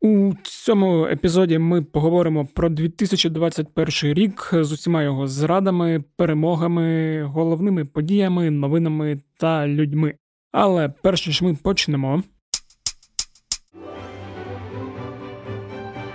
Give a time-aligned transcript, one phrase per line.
[0.00, 8.50] У цьому епізоді ми поговоримо про 2021 рік з усіма його зрадами, перемогами, головними подіями,
[8.50, 10.14] новинами та людьми.
[10.52, 12.22] Але перш ніж ми почнемо.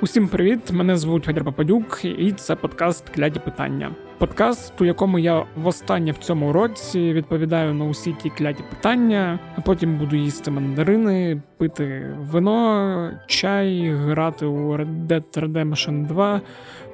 [0.01, 0.71] Усім привіт!
[0.71, 3.95] Мене звуть Федір Попадюк, і це подкаст Кляті питання.
[4.17, 9.61] Подкаст, у якому я востаннє в цьому році відповідаю на усі ті кляті питання, а
[9.61, 16.41] потім буду їсти мандарини, пити вино, чай, грати у Red Dead Redemption 2,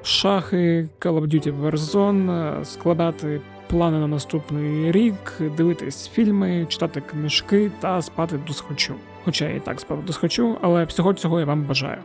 [0.02, 8.02] шахи, Call of Duty Warzone, складати плани на наступний рік, дивитись фільми, читати книжки та
[8.02, 8.94] спати досхочу.
[9.24, 11.98] Хоча я і так спав досхочу, але всього цього я вам бажаю.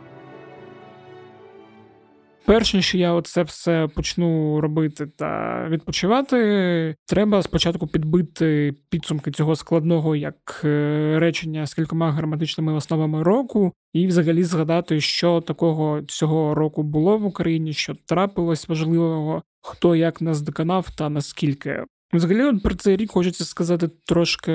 [2.46, 10.16] Перш ніж я оце все почну робити та відпочивати, треба спочатку підбити підсумки цього складного
[10.16, 16.82] як е, речення з кількома граматичними основами року, і взагалі згадати, що такого цього року
[16.82, 21.84] було в Україні, що трапилось важливого, хто як нас доконав та наскільки.
[22.12, 24.52] Взагалі, от про цей рік хочеться сказати трошки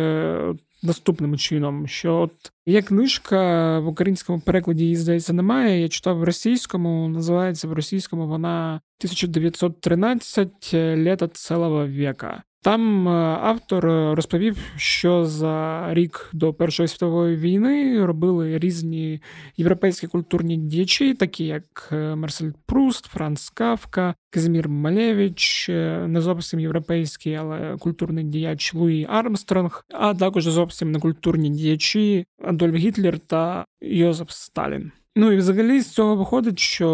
[0.83, 5.81] наступним чином: що от є книжка в українському перекладі її здається немає.
[5.81, 12.43] Я читав в російському, називається в російському вона 1913 Лето целого века.
[12.63, 19.21] Там е, автор розповів, що за рік до Першої світової війни робили різні
[19.57, 26.59] європейські культурні діячі, такі як е, Марсель Пруст, Франц Кафка, Казімір Малевич, е, не зовсім
[26.59, 33.65] європейський, але культурний діяч Луї Армстронг, а також зовсім не культурні діячі Адольф Гітлер та
[33.81, 34.91] Йозеф Сталін.
[35.15, 36.87] Ну і взагалі з цього виходить, що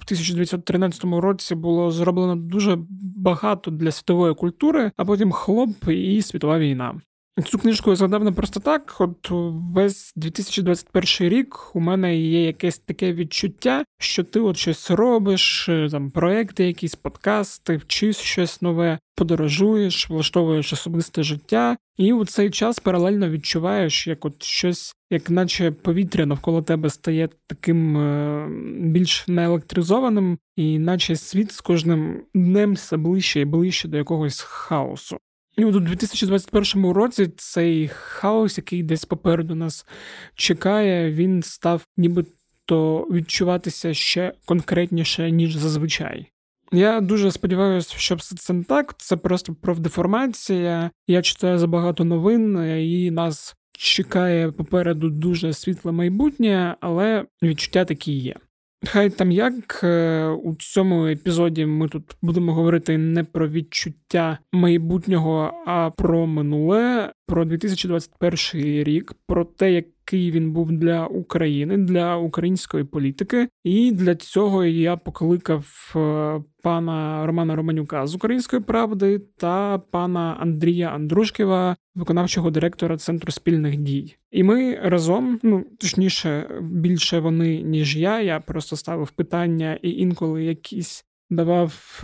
[0.00, 2.78] в 1913 році було зроблено дуже
[3.16, 7.00] багато для світової культури, а потім хлоп і світова війна.
[7.46, 8.96] Цю книжку я згадав не просто так.
[8.98, 9.28] От
[9.74, 15.88] весь 2021 рік у мене є якесь таке відчуття, що ти от щось робиш, е,
[15.90, 22.78] там проекти, якісь подкасти, вчиш щось нове, подорожуєш, влаштовуєш особисте життя, і у цей час
[22.78, 28.48] паралельно відчуваєш, як от щось, як наче повітря навколо тебе стає таким е,
[28.80, 35.18] більш неелектризованим, і наче світ з кожним днем все ближче і ближче до якогось хаосу.
[35.56, 39.86] І у 2021 році цей хаос, який десь попереду нас
[40.34, 46.26] чекає, він став нібито відчуватися ще конкретніше, ніж зазвичай.
[46.72, 48.94] Я дуже сподіваюся, що все це не так.
[48.98, 50.90] Це просто профдеформація.
[51.06, 58.36] Я читаю забагато новин, і нас чекає попереду дуже світле майбутнє, але відчуття такі є.
[58.86, 65.52] Хай там як е, у цьому епізоді ми тут будемо говорити не про відчуття майбутнього,
[65.66, 72.84] а про минуле, про 2021 рік, про те, який він був для України, для української
[72.84, 73.48] політики.
[73.64, 80.88] І для цього я покликав е, пана Романа Романюка з Української правди та пана Андрія
[80.88, 84.16] Андрушківа, виконавчого директора Центру спільних дій.
[84.30, 88.20] І ми разом, ну точніше, більше вони ніж я.
[88.20, 92.00] Я просто ставив питання і інколи якісь давав.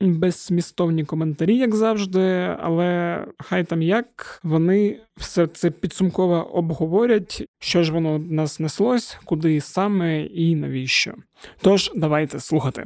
[0.00, 7.92] Безсмістовні коментарі, як завжди, але хай там як вони все це підсумково обговорять, що ж
[7.92, 11.14] воно нас неслось, куди саме і навіщо.
[11.60, 12.84] Тож, давайте слухати.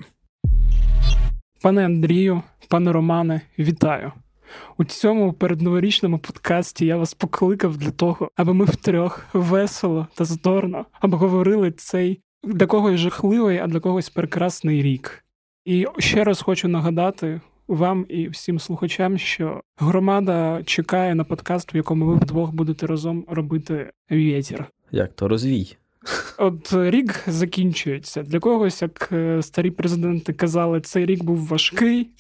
[1.62, 4.12] Пане Андрію, пане Романе, вітаю.
[4.78, 10.86] У цьому передноворічному подкасті я вас покликав для того, аби ми втрьох весело та здорно
[11.02, 15.24] обговорили цей для когось жахливий, а для когось прекрасний рік.
[15.64, 21.76] І ще раз хочу нагадати вам і всім слухачам, що громада чекає на подкаст, в
[21.76, 24.70] якому ви вдвох будете разом робити вітер.
[24.90, 25.76] Як то розвій?
[26.38, 28.22] От рік закінчується.
[28.22, 32.10] Для когось, як е, старі президенти казали, цей рік був важкий,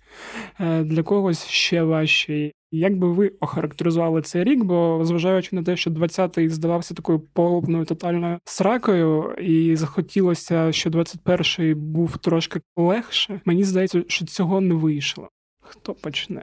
[0.60, 2.52] е, для когось ще важчий.
[2.72, 4.64] Як би ви охарактеризували цей рік?
[4.64, 11.74] Бо зважаючи на те, що 20-й здавався такою повною тотальною сракою, і захотілося, що 21-й
[11.74, 13.40] був трошки легше.
[13.44, 15.28] Мені здається, що цього не вийшло.
[15.60, 16.42] Хто почне?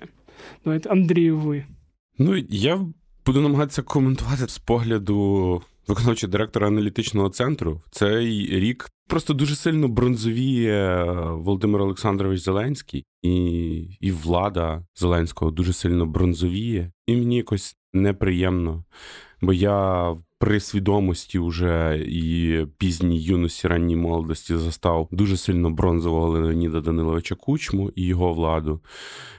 [0.66, 1.66] Давайте Андрію, ви.
[2.18, 2.80] Ну я
[3.26, 7.82] буду намагатися коментувати з погляду виконавчий директор аналітичного центру.
[7.92, 16.06] Цей рік просто дуже сильно бронзовіє Володимир Олександрович Зеленський і і влада Зеленського дуже сильно
[16.06, 18.84] бронзовіє, і мені якось неприємно,
[19.42, 26.82] бо я при свідомості вже і пізній юності ранній молодості застав дуже сильно бронзового Леоніда
[26.82, 28.82] Даниловича Кучму і його владу.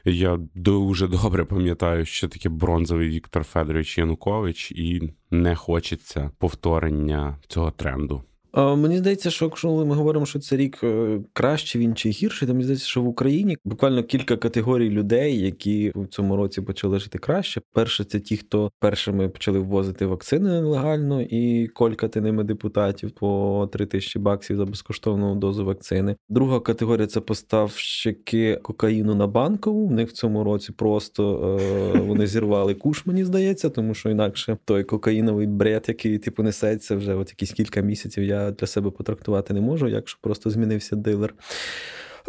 [0.04, 7.70] Я дуже добре пам'ятаю, що таке бронзовий Віктор Федорович Янукович, і не хочеться повторення цього
[7.70, 8.22] тренду.
[8.54, 12.54] Мені здається, що якщо ми говоримо, що це рік е, краще він чи гірший, то
[12.54, 17.18] мені здається, що в Україні буквально кілька категорій людей, які в цьому році почали жити
[17.18, 17.60] краще.
[17.72, 23.86] Перше, це ті, хто першими почали ввозити вакцини нелегально і колькати ними депутатів по 3
[23.86, 26.16] тисячі баксів за безкоштовну дозу вакцини.
[26.28, 29.86] Друга категорія це поставщики кокаїну на банкову.
[29.86, 31.58] В них в цьому році просто
[31.94, 36.96] е, вони зірвали куш, мені здається, тому що інакше той кокаїновий бред, який типу несеться
[36.96, 38.24] вже от якісь кілька місяців.
[38.24, 41.34] Я для себе потрактувати не можу, якщо просто змінився дилер.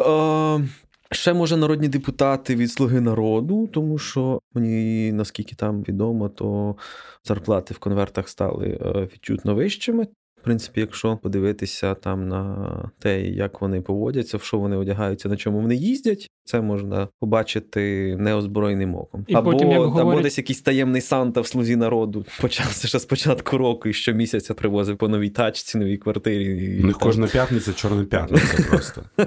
[0.00, 0.68] Е,
[1.12, 6.76] Ще може народні депутати від Слуги народу, тому що мені наскільки там відомо, то
[7.24, 10.06] зарплати в конвертах стали е, відчутно вищими.
[10.40, 15.36] В принципі, якщо подивитися там на те, як вони поводяться, в що вони одягаються, на
[15.36, 19.24] чому вони їздять, це можна побачити неозброєним оком.
[19.28, 20.22] І або потім, як або говорять...
[20.22, 24.96] десь якийсь таємний Санта в слузі народу почався ще з початку року і щомісяця привозив
[24.96, 26.80] по новій тачці, новій квартирі.
[26.82, 29.02] У них кожна п'ятниця чорна п'ятниця просто.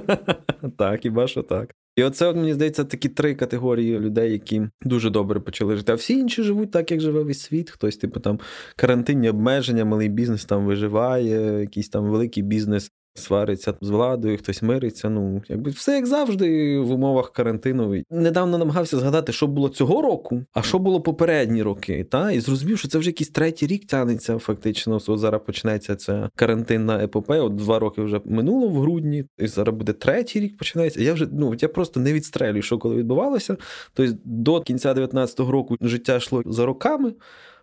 [0.77, 1.75] Так, хіба що так.
[1.95, 5.91] І оце, от, мені здається, такі три категорії людей, які дуже добре почали жити.
[5.91, 7.69] А всі інші живуть так, як живе весь світ.
[7.69, 8.39] Хтось, типу, там
[8.75, 15.09] карантинні обмеження, малий бізнес там виживає, якийсь там великий бізнес свариться з владою, хтось мириться.
[15.09, 18.03] Ну, якби все як завжди в умовах карантину.
[18.09, 22.03] Недавно намагався згадати, що було цього року, а що було попередні роки.
[22.03, 22.31] Та?
[22.31, 24.99] І зрозумів, що це вже якийсь третій рік тянеться, фактично.
[25.07, 27.43] От зараз почнеться ця карантинна епопея.
[27.43, 31.01] От два роки вже минуло в грудні, і зараз буде третій рік починається.
[31.01, 33.57] Я вже ну я просто не відстрелюю, що коли відбувалося.
[33.93, 37.13] Тобто до кінця 19-го року життя йшло за роками.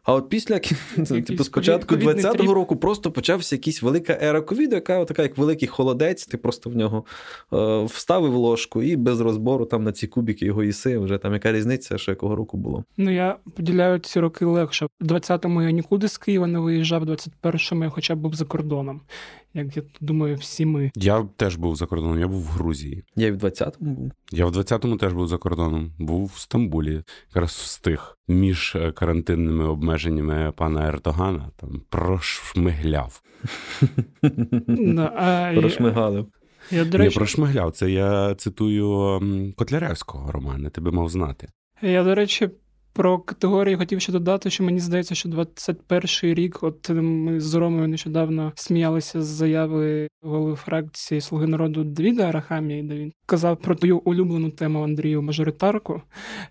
[0.03, 0.59] А от після
[1.27, 6.27] типу, спочатку 20-го року просто почався якийсь велика ера ковіду, яка така, як великий холодець,
[6.27, 7.05] ти просто в нього
[7.53, 10.99] е, вставив ложку і без розбору там на ці кубики його їси.
[10.99, 12.85] Вже там яка різниця, що якого року було.
[12.97, 14.87] Ну я поділяю ці роки легше.
[15.01, 18.45] В 20-му я нікуди з Києва не виїжджав, в 21-му я хоча б був за
[18.45, 19.01] кордоном
[19.55, 20.91] як я думаю, всі ми.
[20.95, 23.05] Я теж був за кордоном, я був в Грузії.
[23.17, 24.13] Я і в 20-му був.
[24.33, 25.93] Я в 20-му теж був за кордоном.
[25.99, 33.23] Був в Стамбулі, якраз встиг між е, карантинними обмеженнями пана Ертогана там прошмигляв.
[35.55, 36.27] Прошмигалив.
[36.71, 37.17] Я, до речі...
[37.17, 37.73] прошмигляв.
[37.73, 39.21] Це я цитую
[39.57, 41.49] Котляревського романа, ти би мав знати.
[41.83, 42.51] Я, до речі,
[42.93, 47.89] про категорії хотів ще додати, що мені здається, що 21-й рік, от ми з Ромою
[47.89, 53.99] нещодавно сміялися з заяви голови фракції Слуги народу Давіда Арахамії, де він казав про твою
[53.99, 56.03] улюблену тему Андрію мажоритарку.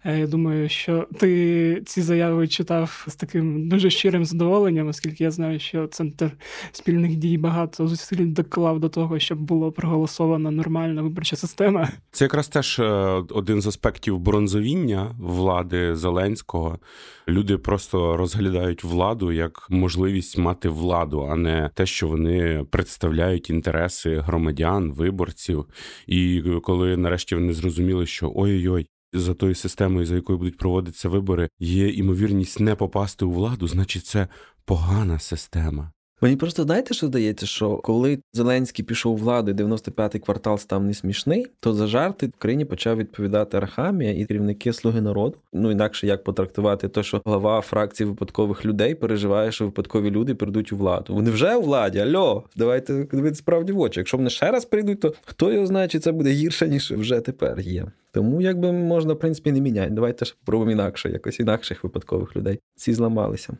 [0.03, 5.31] Е, я думаю, що ти ці заяви читав з таким дуже щирим задоволенням, оскільки я
[5.31, 6.31] знаю, що центр
[6.71, 11.89] спільних дій багато зусиль доклав до того, щоб було проголосована нормальна виборча система.
[12.11, 12.83] Це якраз теж е,
[13.29, 15.95] один з аспектів бронзовіння влади
[16.29, 16.79] Зеленського.
[17.27, 24.19] Люди просто розглядають владу як можливість мати владу, а не те, що вони представляють інтереси
[24.19, 25.65] громадян, виборців.
[26.07, 28.87] І коли нарешті вони зрозуміли, що ой-ой-ой.
[29.13, 34.05] За тою системою, за якою будуть проводитися вибори, є імовірність не попасти у владу, значить,
[34.05, 34.27] це
[34.65, 35.91] погана система.
[36.21, 40.83] Мені просто знаєте, що здається, що коли Зеленський пішов у владу, і 95-й квартал став
[40.83, 45.35] не смішний, то за жарти в країні почав відповідати Архамія і керівники Слуги народу.
[45.53, 50.71] Ну інакше як потрактувати те, що глава фракції випадкових людей переживає, що випадкові люди прийдуть
[50.71, 51.13] у владу.
[51.13, 51.99] Вони вже у владі.
[51.99, 53.99] Альо, давайте дивитися справді в очі.
[53.99, 57.19] Якщо вони ще раз прийдуть, то хто його знає, чи це буде гірше ніж вже
[57.19, 57.85] тепер є.
[58.11, 59.91] Тому якби можна в принципі не міняти.
[59.91, 62.59] Давайте ж пробуємо інакше, якось інакших випадкових людей.
[62.75, 63.57] Ці зламалися.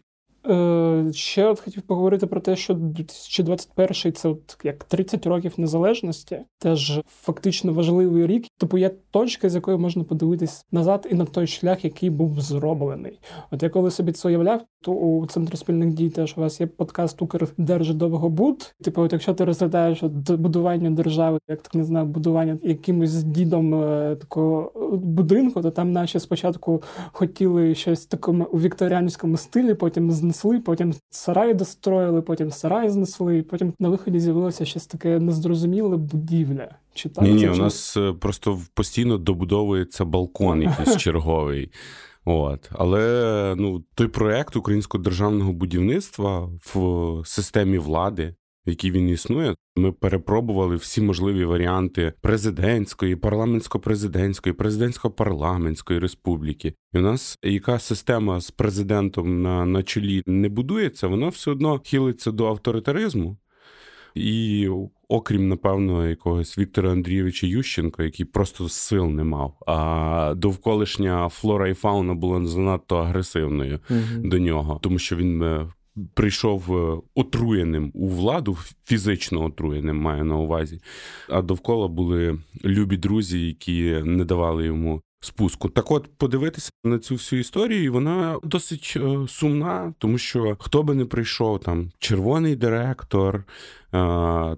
[0.48, 6.40] Е, ще от хотів поговорити про те, що 2021 це от як 30 років незалежності,
[6.58, 8.48] теж фактично важливий рік.
[8.58, 13.20] Тобто є точка, з якої можна подивитись назад і на той шлях, який був зроблений.
[13.52, 16.68] От я коли собі це уявляв, то у центрі спільних дій теж у вас є
[16.68, 18.76] подкаст Укрдерждовгобуд.
[18.84, 23.84] Типу, от якщо ти розглядаєш от будування держави, як так не знаю, будування якимось дідом
[23.84, 30.60] е, такого будинку, то там наші спочатку хотіли щось такому у вікторіанському стилі, потім знесли
[30.60, 36.70] потім сарай достроїли, потім сарай знесли, потім на виході з'явилося щось таке незрозуміле будівля.
[36.94, 37.24] Чи так?
[37.24, 41.72] Ні, ні, у нас е, просто постійно добудовується балкон якийсь черговий.
[42.32, 42.70] От.
[42.72, 49.92] Але ну, той проект українського державного будівництва в системі влади, в якій він існує, ми
[49.92, 56.74] перепробували всі можливі варіанти президентської, парламентсько-президентської, президентсько-парламентської республіки.
[56.94, 61.82] І у нас яка система з президентом на, на чолі не будується, вона все одно
[61.86, 63.38] хилиться до авторитаризму.
[64.16, 64.70] І
[65.10, 69.58] окрім, напевно, якогось Віктора Андрійовича Ющенка, який просто сил не мав.
[69.68, 75.68] А довколишня флора і фауна була занадто агресивною mm до нього, тому що він е,
[76.14, 80.82] прийшов е, отруєним у владу, фізично отруєним маю на увазі.
[81.30, 85.70] А довкола були любі друзі, які не давали йому спуску.
[85.70, 90.96] Так, от подивитися на цю всю історію, вона досить е, сумна, тому що хто би
[90.96, 93.44] не прийшов, там червоний директор, е,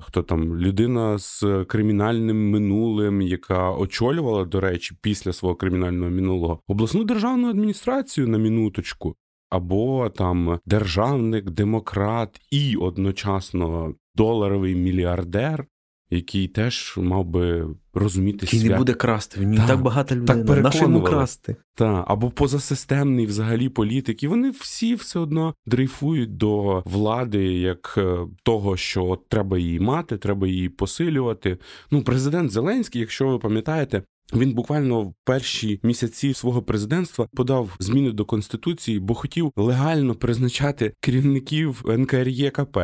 [0.01, 7.03] хто там людина з кримінальним минулим, яка очолювала, до речі, після свого кримінального минулого обласну
[7.03, 9.15] державну адміністрацію на минуточку.
[9.49, 15.65] Або там державник, демократ і одночасно доларовий мільярдер,
[16.11, 19.39] який теж мав би розуміти Який не буде красти.
[19.39, 20.43] В ній так, так багато людей.
[20.45, 21.55] Так Нащо йому красти?
[21.75, 24.23] Так, або позасистемний взагалі політик.
[24.23, 29.79] І вони всі все одно дрейфують до влади як е, того, що от треба її
[29.79, 31.57] мати, треба її посилювати.
[31.91, 34.03] Ну, президент Зеленський, якщо ви пам'ятаєте.
[34.33, 40.93] Він буквально в перші місяці свого президентства подав зміни до конституції, бо хотів легально призначати
[40.99, 42.77] керівників НКРЄКП.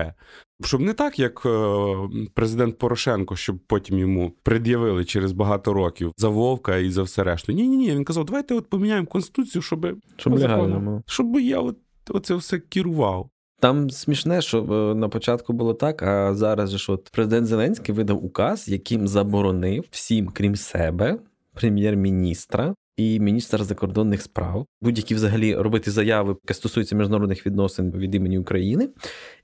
[0.63, 1.95] Щоб не так, як е,
[2.33, 7.51] президент Порошенко, щоб потім йому пред'явили через багато років за Вовка і за все решту.
[7.51, 7.91] Ні, ні, ні.
[7.91, 9.87] Він казав, давайте от поміняємо конституцію, щоб
[10.17, 11.01] щоб, легально.
[11.05, 11.77] щоб я от
[12.09, 13.29] оце все керував.
[13.59, 17.95] Там смішне, що е, на початку було так, а зараз же ж от президент Зеленський
[17.95, 21.19] видав указ, яким заборонив всім, крім себе,
[21.53, 28.39] прем'єр-міністра і міністр закордонних справ, будь-які взагалі робити заяви, які стосуються міжнародних відносин від імені
[28.39, 28.89] України,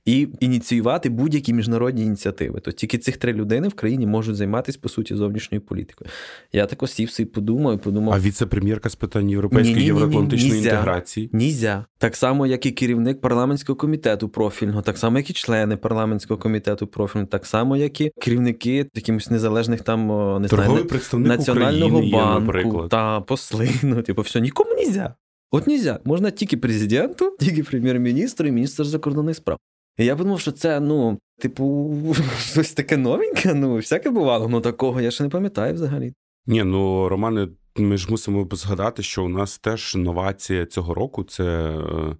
[0.04, 2.60] і ініціювати будь-які міжнародні ініціативи.
[2.60, 6.10] То тільки цих три людини в країні можуть займатися по суті зовнішньою політикою.
[6.52, 8.14] Я так сів і подумав, і подумав.
[8.14, 11.84] А віце-прем'єрка з питань європейської євроатлантичної інтеграції Нізя.
[11.98, 16.86] Так само, як і керівник парламентського комітету профільного, так само, як і члени парламентського комітету
[16.86, 20.06] профільного, так само, як і керівники якимось незалежних там
[20.42, 23.70] не знаю, національного України банку є, та посли.
[23.82, 25.14] Ну, типу, все нікому нізя.
[25.50, 26.00] От нельзя.
[26.04, 29.58] Можна тільки президенту, тільки прем'єр-міністру і міністр закордонних справ.
[29.98, 31.94] І я подумав, що це, ну, типу,
[32.38, 36.12] щось таке новеньке, ну, всяке бувало, ну такого я ще не пам'ятаю взагалі.
[36.46, 41.44] Ні, ну, Романе, ми ж мусимо згадати, що у нас теж новація цього року це
[41.44, 42.16] е,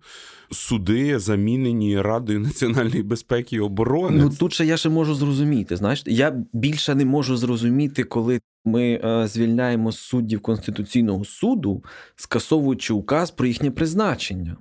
[0.50, 4.22] суди, замінені Радою національної безпеки і оборони.
[4.22, 5.76] Ну тут ще я ще можу зрозуміти.
[5.76, 11.84] Знаєш, я більше не можу зрозуміти, коли ми е, звільняємо суддів Конституційного суду,
[12.16, 14.56] скасовуючи указ про їхнє призначення.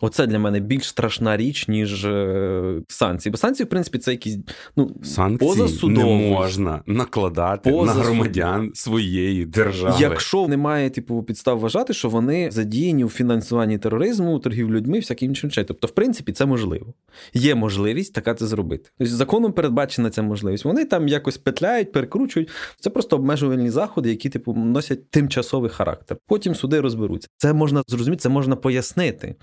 [0.00, 3.30] Оце для мене більш страшна річ, ніж е, санкції.
[3.30, 4.38] Бо санкції, в принципі, це якісь
[4.76, 6.04] ну, санкції позасудові.
[6.04, 7.96] не можна накладати Позасуд...
[7.96, 9.96] на громадян своєї держави.
[10.00, 15.50] Якщо немає типу підстав вважати, що вони задіяні у фінансуванні тероризму, торгів людьми, всяким іншим
[15.50, 15.66] чином.
[15.68, 16.94] Тобто, в принципі, це можливо.
[17.34, 18.90] Є можливість така це зробити.
[18.98, 20.64] Тобто законом передбачена ця можливість.
[20.64, 22.50] Вони там якось петляють, перекручують.
[22.80, 26.16] Це просто обмежувальні заходи, які типу носять тимчасовий характер.
[26.26, 27.28] Потім суди розберуться.
[27.36, 29.34] Це можна зрозуміти, це можна пояснити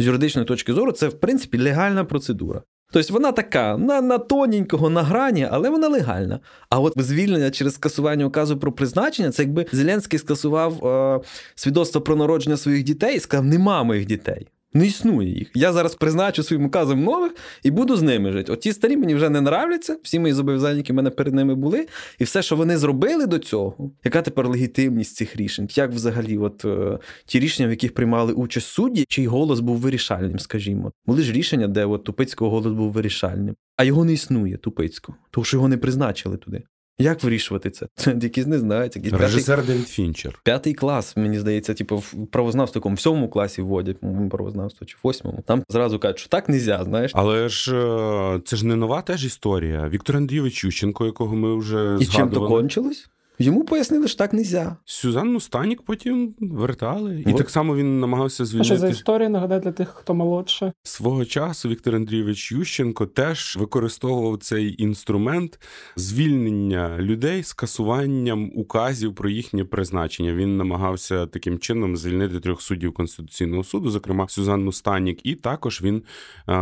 [0.00, 2.62] з юридичної точки зору, це в принципі легальна процедура.
[2.92, 6.40] Тобто вона така на на тоненького, на грані, але вона легальна.
[6.70, 11.20] А от звільнення через скасування указу про призначення, це якби Зеленський скасував е,
[11.54, 14.48] свідоцтво про народження своїх дітей і сказав, нема моїх дітей.
[14.74, 15.50] Не існує їх.
[15.54, 18.52] Я зараз призначу своїм указом нових і буду з ними жити.
[18.52, 21.54] От ті старі мені вже не нравляться, всі мої зобов'язання, які в мене перед ними
[21.54, 21.86] були,
[22.18, 25.68] і все, що вони зробили до цього, яка тепер легітимність цих рішень?
[25.74, 30.38] Як взагалі, от е, ті рішення, в яких приймали участь судді, чий голос був вирішальним,
[30.38, 35.18] скажімо, були ж рішення, де от Тупицького голос був вирішальним, а його не існує, Тупицького,
[35.30, 36.62] тому що його не призначили туди.
[37.00, 37.86] Як вирішувати це?
[37.94, 38.96] Це якісь не знають.
[38.96, 40.40] Якісь Режисер п'ятий, Девід Фінчер.
[40.44, 43.96] П'ятий клас, мені здається, типу, в правознавстві такому в сьомому класі вводять,
[44.30, 45.42] правознавство чи в восьмому.
[45.46, 47.10] Там зразу кажуть, що так не можна, знаєш.
[47.14, 49.88] Але ж е, це ж не нова теж історія.
[49.88, 52.06] Віктор Андрійович Ющенко, якого ми вже І згадували.
[52.06, 53.08] чим то кончилось?
[53.42, 54.76] Йому пояснили, що так не можна.
[54.84, 57.24] Сюзанну Станік потім вертали.
[57.26, 58.74] І так само він намагався звільнити.
[58.74, 60.72] А що за історія нагадати для тих, хто молодше.
[60.82, 65.60] Свого часу Віктор Андрійович Ющенко теж використовував цей інструмент
[65.96, 70.34] звільнення людей скасуванням указів про їхнє призначення.
[70.34, 76.02] Він намагався таким чином звільнити трьох суддів Конституційного суду, зокрема Сюзанну Станік, і також він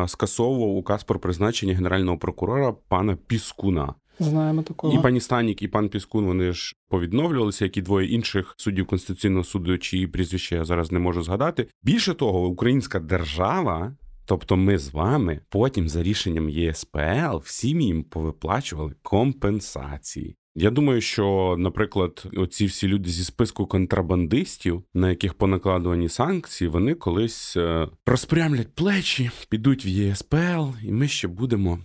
[0.06, 3.94] скасовував указ про призначення генерального прокурора пана Піскуна.
[4.18, 4.98] Знаємо такого.
[4.98, 9.44] І пані Станік, і пан Піскун вони ж повідновлювалися, як і двоє інших суддів Конституційного
[9.44, 11.66] суду, чиї прізвище я зараз не можу згадати.
[11.82, 13.96] Більше того, українська держава.
[14.28, 20.36] Тобто ми з вами потім за рішенням ЄСПЛ всім їм повиплачували компенсації.
[20.54, 26.94] Я думаю, що, наприклад, оці всі люди зі списку контрабандистів, на яких понакладувані санкції, вони
[26.94, 31.78] колись е, розпрямлять плечі, підуть в ЄСПЛ, і ми ще будемо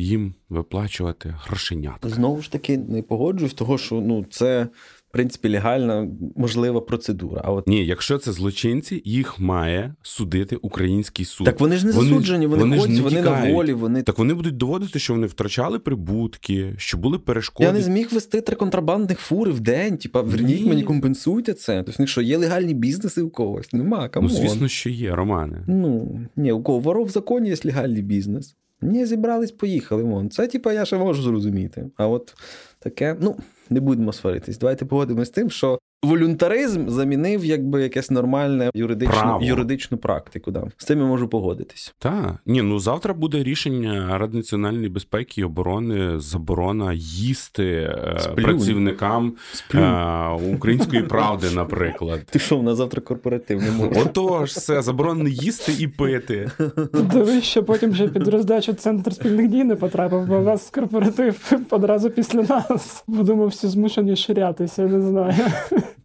[0.00, 1.96] їм виплачувати грошенят.
[2.02, 4.68] Знову ж таки, не погоджуюсь, того що ну це
[5.08, 7.42] В принципі легальна можлива процедура.
[7.44, 11.44] А от ні, якщо це злочинці, їх має судити український суд.
[11.44, 14.02] Так вони ж не Вони- засуджені, вони, вони ходять, вони на волі, вони.
[14.02, 17.66] Так вони будуть доводити, що вони втрачали прибутки, що були перешкоди.
[17.66, 19.96] Я не зміг вести три контрабандних фури в день.
[19.96, 20.68] Типа, верніть Ні.
[20.68, 21.82] мені, компенсуйте це.
[21.82, 23.72] Тобто, що, є легальні бізнеси у когось?
[23.72, 24.30] Нема, come on.
[24.32, 25.64] Ну, звісно, що є, Романе.
[25.66, 28.56] Ну, ні, у кого воров в законі є легальний бізнес.
[28.86, 30.02] Ні, зібрались, поїхали.
[30.02, 30.30] Вон.
[30.30, 31.90] Це, типа, я ще можу зрозуміти.
[31.96, 32.34] А от
[32.78, 33.36] таке, ну,
[33.70, 34.58] не будемо сваритись.
[34.58, 40.50] Давайте погодимося з тим, що волюнтаризм замінив якби якесь нормальне юридичну, юридичну практику.
[40.50, 40.64] Да.
[40.76, 41.94] З цим я можу погодитись.
[41.98, 48.44] Так, ні, ну завтра буде рішення Ради національної безпеки і оборони заборона їсти е, Сплюнь.
[48.44, 49.82] працівникам Сплюнь.
[49.84, 52.20] е, української правди, наприклад.
[52.30, 54.02] Ти що, на завтра корпоратив не можеш?
[54.06, 56.50] Отож, все заборонено їсти і пити.
[56.92, 61.52] Дивись, що потім вже під роздачу центр спільних дій не потрапив, бо у нас корпоратив
[61.70, 63.04] одразу після нас.
[63.06, 65.34] Будемо всі змушені ширятися, не знаю.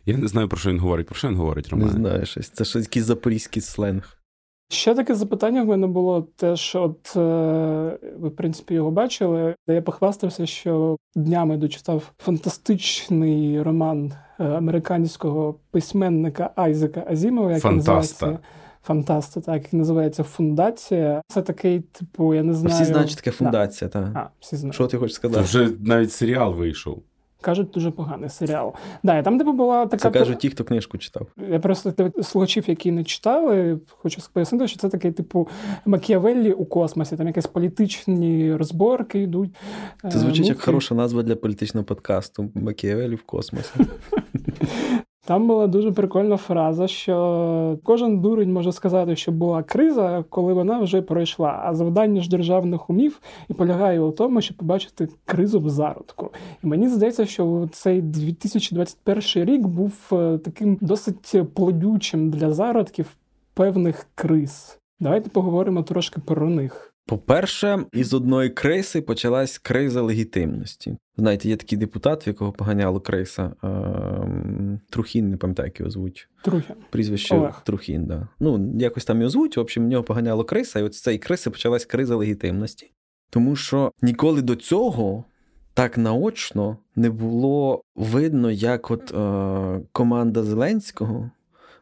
[0.05, 1.07] Я не знаю про що він говорить.
[1.07, 2.49] Про що він говорить, Не знаю щось.
[2.49, 4.17] Це щось якийсь запорізький сленг.
[4.71, 7.19] Ще таке запитання в мене було теж, от е,
[8.17, 15.59] ви, в принципі, його бачили, де я похвастався, що днями дочитав фантастичний роман е, американського
[15.71, 18.25] письменника Айзека Азімова, як Фантаста.
[18.25, 18.47] називається.
[18.83, 21.21] Фантаста, так як називається Фундація.
[21.27, 22.75] Це такий, типу, я не знаю.
[22.75, 24.07] Всі знають, що таке фундація, так.
[24.15, 24.75] А, всі знають.
[24.75, 25.45] Що ти хочеш сказати?
[25.45, 27.03] Це вже навіть серіал вийшов.
[27.41, 28.73] Кажуть, дуже поганий серіал.
[29.03, 30.01] Да, і там, типу, була така.
[30.01, 31.27] Це кажуть ті, хто книжку читав.
[31.49, 35.47] Я просто для слухачів, які не читали, хочу пояснити, що це такий, типу,
[35.85, 37.17] Макіавеллі у космосі.
[37.17, 39.49] Там якісь політичні розборки йдуть.
[40.11, 43.73] Це звучить як хороша назва для політичного подкасту Макіавелі в космосі.
[45.25, 50.79] Там була дуже прикольна фраза, що кожен дурень може сказати, що була криза, коли вона
[50.79, 51.61] вже пройшла.
[51.65, 56.29] А завдання ж державних умів і полягає у тому, щоб побачити кризу в зародку.
[56.63, 63.15] І мені здається, що цей 2021 рік був е, таким досить плодючим для зародків
[63.53, 64.77] певних криз.
[64.99, 66.90] Давайте поговоримо трошки про них.
[67.05, 70.97] По-перше, із одної криси почалась криза легітимності.
[71.17, 73.51] Знаєте, є такий депутат, в якого поганяло криса.
[74.89, 76.29] Трухін, не пам'ятаю, як його звуть.
[76.43, 76.75] Трухін.
[76.89, 77.61] Прізвище Олег.
[77.65, 78.27] Трухін, да.
[78.39, 79.57] Ну, якось там його звуть.
[79.57, 82.91] В общем, в нього поганяло криса, і от з цієї криси почалась криза легітимності.
[83.29, 85.23] Тому що ніколи до цього
[85.73, 91.31] так наочно не було видно, як от е, команда Зеленського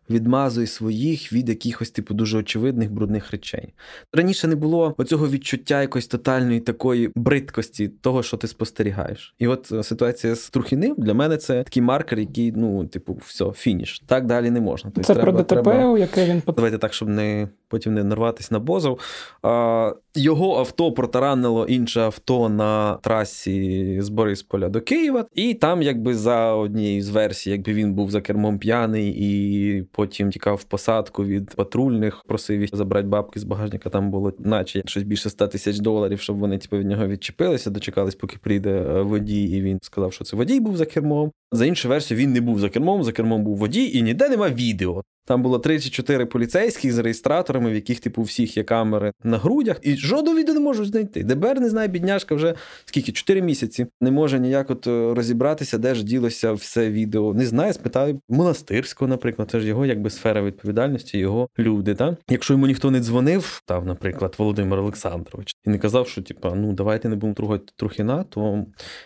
[0.10, 3.74] відмазує своїх від якихось типу дуже очевидних брудних речей.
[4.14, 9.36] Раніше не було оцього відчуття якоїсь тотальної такої бридкості того, що ти спостерігаєш.
[9.40, 13.52] І от е, ситуація з Трухіним для мене це такий маркер, який, ну, типу, все,
[13.52, 14.02] фініш.
[14.06, 14.92] Так далі не можна.
[14.96, 18.04] Тобто Це треба- про ДТП, треба- у яке він Давайте так, щоб не потім не
[18.04, 19.00] нарватися на бозов.
[19.42, 26.16] А, його авто протаранило інше авто на трасі з Борисполя до Києва, і там, якби
[26.16, 31.26] за однією з версій, якби він був за кермом п'яний і потім тікав в посадку
[31.26, 33.90] від патрульних, просив їх забрати бабки з багажника.
[33.90, 38.16] Там було наче щось більше 100 тисяч доларів, щоб вони типу, від нього відчепилися, дочекались,
[38.16, 41.32] поки прийде е, водій, і він сказав, що це водій був за кермом.
[41.52, 44.50] За іншу версію, він не був за кермом, за кермом був водій, і ніде нема
[44.50, 45.04] відео.
[45.30, 49.38] Там було три чи чотири поліцейських з реєстраторами, в яких, типу, всіх є камери на
[49.38, 51.24] грудях, і жодного відео не можуть знайти.
[51.24, 52.54] ДБР не знає, бідняшка вже
[52.86, 53.12] скільки?
[53.12, 53.88] Чотири місяці.
[54.02, 57.34] Не може ніяк от е, розібратися, де ж ділося все відео.
[57.34, 61.96] Не знаю, спитаю монастирського, наприклад, це ж його якби сфера відповідальності, його люди.
[61.96, 62.18] Та?
[62.30, 66.74] Якщо йому ніхто не дзвонив, там, наприклад, Володимир Олександрович, і не казав, що типу, ну
[66.74, 68.66] давайте не будемо трогати Трухіна, то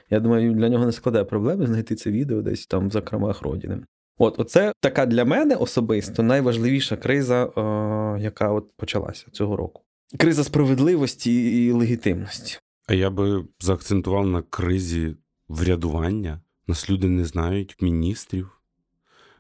[0.10, 3.84] я думаю, для нього не складає проблеми знайти це відео десь там в закромах родини.
[4.18, 9.82] От, оце така для мене особисто найважливіша криза, е, яка от почалася цього року.
[10.18, 12.60] Криза справедливості і легітимності.
[12.88, 15.16] А я би заакцентував на кризі
[15.48, 16.42] врядування.
[16.68, 18.63] Нас люди не знають міністрів.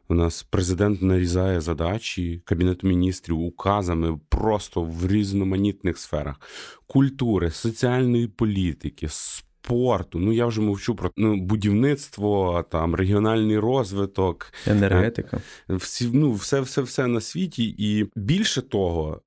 [0.07, 6.41] У нас президент нарізає задачі Кабінету міністрів указами просто в різноманітних сферах
[6.87, 10.19] культури, соціальної політики, спорту.
[10.19, 15.41] Ну я вже мовчу про ну, будівництво, там регіональний розвиток, Енергетика.
[15.69, 17.75] всі, ну, все, все, все на світі.
[17.77, 19.21] І більше того,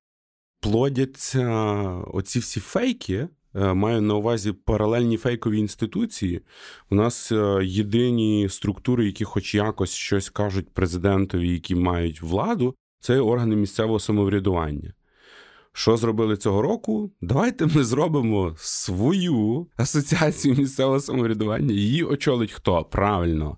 [0.59, 1.49] плодяться
[2.13, 3.27] оці всі фейки.
[3.57, 6.41] Е, Маю на увазі паралельні фейкові інституції.
[6.89, 13.19] У нас е, єдині структури, які хоч якось щось кажуть президентові, які мають владу, це
[13.19, 14.93] органи місцевого самоврядування.
[15.73, 17.11] Що зробили цього року?
[17.21, 21.73] Давайте ми зробимо свою асоціацію місцевого самоврядування.
[21.73, 22.83] Її очолить хто?
[22.83, 23.57] Правильно,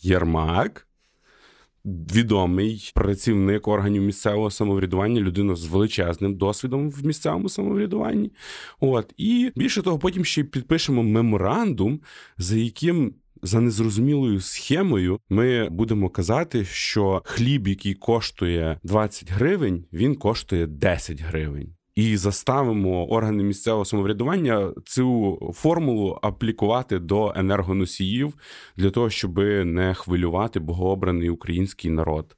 [0.00, 0.88] Єрмак,
[1.84, 8.32] відомий працівник органів місцевого самоврядування, людина з величезним досвідом в місцевому самоврядуванні.
[8.80, 12.00] От і більше того, потім ще підпишемо меморандум,
[12.38, 20.14] за яким за незрозумілою схемою ми будемо казати, що хліб, який коштує 20 гривень, він
[20.14, 21.74] коштує 10 гривень.
[22.00, 28.34] І заставимо органи місцевого самоврядування цю формулу аплікувати до енергоносіїв
[28.76, 32.36] для того, щоб не хвилювати богообраний український народ.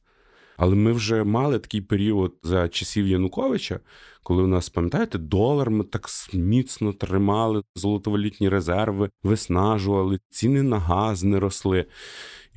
[0.56, 3.80] Але ми вже мали такий період за часів Януковича,
[4.22, 11.24] коли у нас, пам'ятаєте, долар ми так міцно тримали, золотовалютні резерви, виснажували, ціни на газ
[11.24, 11.86] не росли.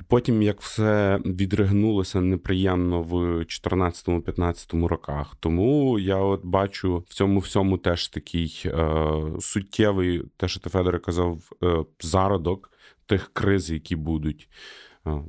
[0.00, 5.36] І потім, як все відригнулося неприємно в 2014-2015 роках.
[5.40, 9.00] Тому я от бачу в цьому всьому теж такий е,
[9.40, 12.70] суттєвий, те, що ти Федоре казав, е, зародок
[13.06, 14.48] тих криз, які будуть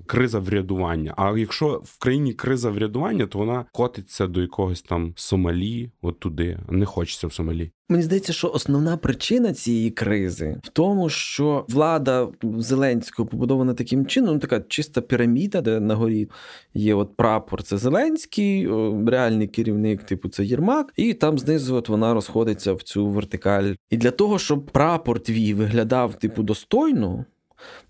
[0.06, 1.14] криза врядування.
[1.18, 6.60] А якщо в країні криза врядування, то вона котиться до якогось там Сомалі, от туди.
[6.70, 7.72] Не хочеться в Сомалі.
[7.90, 14.34] Мені здається, що основна причина цієї кризи в тому, що влада Зеленського побудована таким чином,
[14.34, 16.30] ну, така чиста піраміда, де на горі
[16.74, 18.68] є от прапор, це Зеленський,
[19.08, 23.74] реальний керівник, типу це Єрмак, і там знизу от вона розходиться в цю вертикаль.
[23.90, 27.26] І для того, щоб прапор твій виглядав типу достойно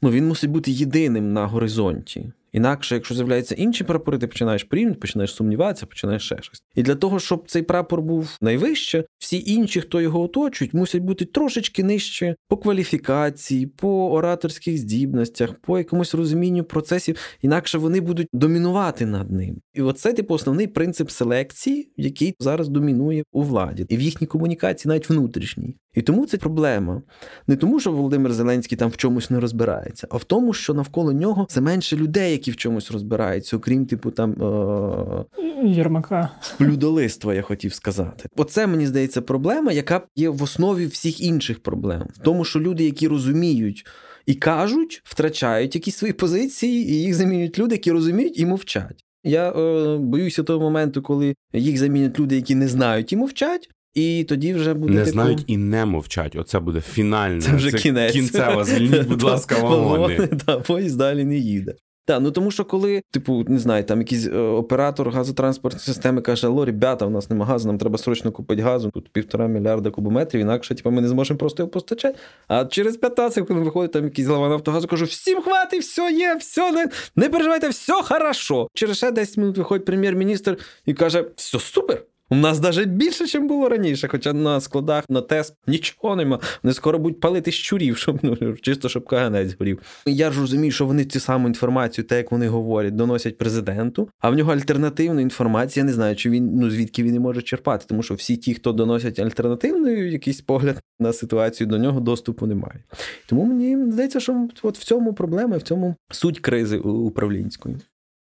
[0.01, 2.31] ну, він мусить бути єдиним на горизонті.
[2.51, 6.63] Інакше, якщо з'являються інші прапори, ти починаєш порівнювати, починаєш сумніватися, починаєш ще щось.
[6.75, 11.25] І для того, щоб цей прапор був найвище, всі інші, хто його оточують, мусять бути
[11.25, 19.05] трошечки нижче по кваліфікації, по ораторських здібностях, по якомусь розумінню процесів, інакше вони будуть домінувати
[19.05, 19.61] над ним.
[19.73, 24.89] І оце типу основний принцип селекції, який зараз домінує у владі, і в їхній комунікації,
[24.89, 25.75] навіть внутрішній.
[25.97, 27.01] І тому це проблема.
[27.47, 31.13] Не тому, що Володимир Зеленський там в чомусь не розбирається, а в тому, що навколо
[31.13, 35.25] нього це менше людей, які в чомусь розбираються, окрім типу там е...
[35.63, 36.29] Єрмака.
[36.61, 38.29] Людолиства, я хотів сказати.
[38.35, 42.07] Оце мені здається проблема, яка є в основі всіх інших проблем.
[42.13, 43.85] В тому, що люди, які розуміють.
[44.25, 49.03] І кажуть, втрачають якісь свої позиції, і їх замінюють люди, які розуміють і мовчать.
[49.23, 54.23] Я е, боюся того моменту, коли їх замінять люди, які не знають і мовчать, і
[54.23, 55.11] тоді вже буде не таку...
[55.11, 56.35] знають і не мовчать.
[56.35, 57.41] Оце буде фінальне.
[57.41, 58.13] Це вже Це кінець.
[58.13, 58.63] кінцева.
[58.63, 60.27] Звільніть, будь ласка, вагони.
[60.45, 61.75] Та поїзд далі не їде.
[62.07, 66.47] Так, ну тому що коли, типу, не знаю, там якийсь е, оператор газотранспортної системи каже:
[66.47, 70.41] Алло, ребята, у нас нема газу, нам треба срочно купити газу, тут півтора мільярда кубометрів,
[70.41, 72.19] інакше типу, ми не зможемо просто його постачати.
[72.47, 76.71] А через 15 хвилин виходить там якийсь глава Нафтогазу, каже, всім хватить, все є, все,
[76.71, 78.67] не, не переживайте, все хорошо.
[78.73, 82.03] Через ще 10 минут виходить прем'єр-міністр і каже: все супер.
[82.29, 86.39] У нас навіть більше, ніж було раніше, хоча на складах на тест нічого нема.
[86.63, 89.81] Вони скоро будуть палити щурів, щоб ну чисто щоб каганець горів.
[90.05, 94.09] Я ж розумію, що вони цю саму інформацію, те, як вони говорять, доносять президенту.
[94.19, 95.81] А в нього альтернативна інформація.
[95.81, 98.53] Я не знаю, чи він ну звідки він не може черпати, тому що всі ті,
[98.53, 102.83] хто доносять альтернативний якийсь погляд на ситуацію, до нього доступу немає.
[103.27, 107.77] Тому мені здається, що от в цьому проблема, в цьому суть кризи управлінської.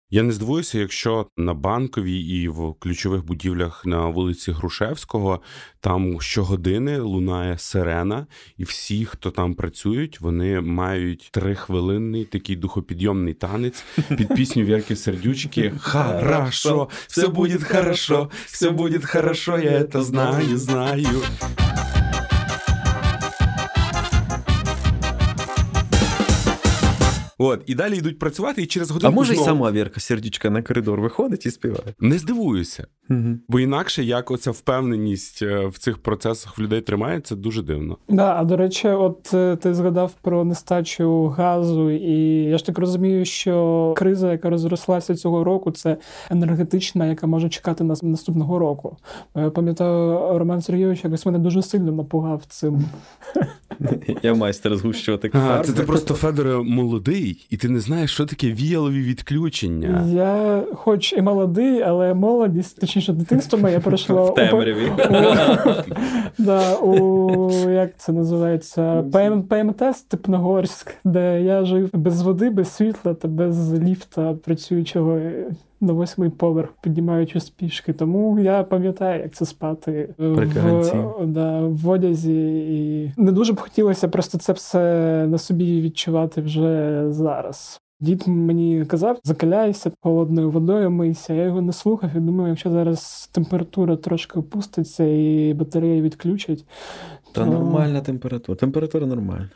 [0.09, 5.41] Я не здивуюся, якщо на банковій і в ключових будівлях на вулиці Грушевського
[5.79, 13.83] там щогодини лунає сирена, і всі, хто там працюють, вони мають трихвилинний такий духопідйомний танець
[14.17, 15.73] під пісню Вірки Сердючки.
[15.81, 21.21] Хорошо, все буде хорошо, все буде хорошо, я це знаю, знаю.
[27.37, 29.11] От, і далі йдуть працювати, і через годину.
[29.11, 29.45] А може знову...
[29.45, 31.83] й сама Вірка сердючка на коридор виходить і співає?
[31.99, 32.87] Не здивуюся.
[33.09, 33.37] Угу.
[33.47, 37.97] Бо інакше як оця впевненість е, в цих процесах в людей тримається, дуже дивно.
[38.09, 42.77] Да, а до речі, от е, ти згадав про нестачу газу, і я ж так
[42.77, 45.97] розумію, що криза, яка розрослася цього року, це
[46.29, 48.97] енергетична, яка може чекати нас наступного року.
[49.35, 52.85] Я пам'ятаю, Роман Сергійович якось мене дуже сильно напугав цим.
[54.23, 55.31] Я майстер згущувати.
[55.65, 60.05] Це ти просто Федоре молодий, і ти не знаєш, що таке віялові відключення.
[60.13, 64.91] Я, хоч і молодий, але молодість, точніше, дитинство моє пройшло в темряві.
[66.37, 69.03] Да, у як це називається?
[69.49, 75.19] ПМТ Степногорськ, де я жив без води, без світла та без ліфта працюючого
[75.81, 77.93] на восьмий поверх, піднімаючись пішки.
[77.93, 82.57] Тому я пам'ятаю, як це спати в, да, в одязі.
[82.57, 84.79] І не дуже б хотілося просто це все
[85.29, 87.81] на собі відчувати вже зараз.
[87.99, 91.33] Дід мені казав, закаляйся холодною водою, мийся.
[91.33, 96.65] Я його не слухав і думаю, якщо зараз температура трошки опуститься і батареї відключать.
[97.31, 97.51] Та то...
[97.51, 98.55] нормальна температура.
[98.55, 99.49] Температура нормальна.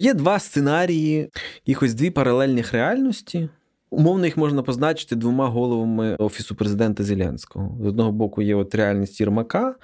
[0.00, 1.30] Є два сценарії,
[1.66, 3.48] якихось дві паралельних реальності.
[3.90, 7.78] Умовно їх можна позначити двома головами Офісу президента Зеленського.
[7.82, 9.74] З одного боку, є от реальність Єрмака,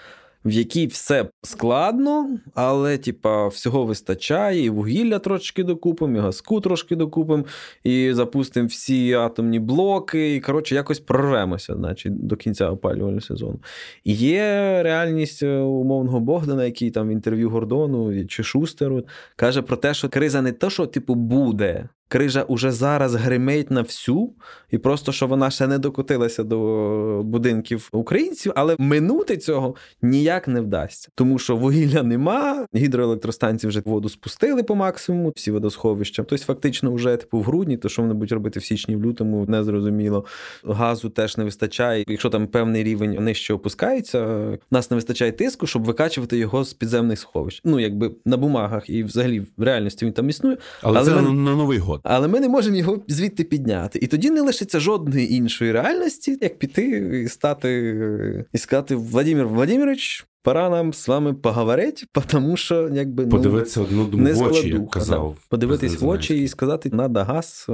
[0.44, 6.96] в якій все складно, але типа всього вистачає, і вугілля трошки докупимо, і газку трошки
[6.96, 7.44] докупимо,
[7.84, 10.34] і запустимо всі атомні блоки.
[10.34, 13.60] І коротше, якось прорвемося, значить, до кінця опалювального сезону.
[14.04, 14.42] І є
[14.82, 19.04] реальність е, умовного Богдана, який там в інтерв'ю Гордону чи Шустеру
[19.36, 21.88] каже про те, що криза не то, що типу буде.
[22.08, 24.30] Крижа уже зараз гримить на всю,
[24.70, 30.60] і просто що вона ще не докотилася до будинків українців, але минути цього ніяк не
[30.60, 36.22] вдасться, тому що вугілля нема, гідроелектростанції вже воду спустили по максимуму, всі водосховища.
[36.22, 39.44] Тобто, фактично, вже типу в грудні, то що вони будуть робити в січні, в лютому,
[39.48, 40.24] незрозуміло.
[40.64, 42.04] Газу теж не вистачає.
[42.08, 47.18] Якщо там певний рівень нижче опускається, нас не вистачає тиску, щоб викачувати його з підземних
[47.18, 47.60] сховищ.
[47.64, 50.56] Ну якби на бумагах і взагалі в реальності він там існує.
[50.82, 51.22] Але, але це ми...
[51.22, 51.93] на новий год.
[52.02, 53.98] Але ми не можемо його звідти підняти.
[54.02, 56.82] І тоді не лишиться жодної іншої реальності, як піти
[57.24, 63.30] і стати і сказати Владимир Владимирович, пора нам з вами поговорити, тому що якби ну,
[63.30, 65.34] подивитися одну думку в очі, казав.
[65.34, 65.46] Да.
[65.48, 67.66] Подивитись в очі і сказати, надо газ,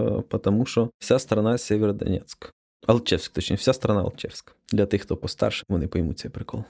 [0.45, 2.53] тому що вся страна Сєвєродонецьк.
[2.87, 4.53] Алчевськ, точніше, вся страна Алчевськ.
[4.73, 6.65] Для тих, хто постарше, вони поймуть цей прикол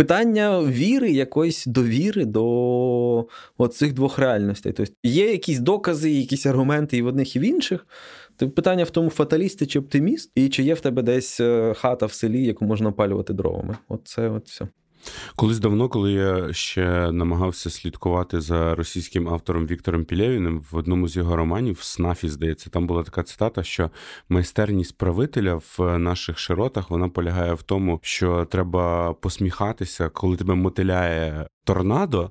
[0.00, 3.26] питання віри, якоїсь довіри до
[3.70, 4.72] цих двох реальностей.
[4.72, 7.86] Тобто є якісь докази, якісь аргументи і в одних, і в інших.
[8.36, 12.06] Тобто питання в тому, фаталіст чи оптиміст, і чи є в тебе десь е, хата
[12.06, 13.76] в селі, яку можна опалювати дровами.
[13.88, 14.68] Оце от все.
[15.36, 21.16] Колись давно, коли я ще намагався слідкувати за російським автором Віктором Пілєвіним, в одному з
[21.16, 23.90] його романів Снафі, здається, там була така цитата, що
[24.28, 31.46] майстерність правителя в наших широтах вона полягає в тому, що треба посміхатися, коли тебе мотиляє
[31.64, 32.30] торнадо,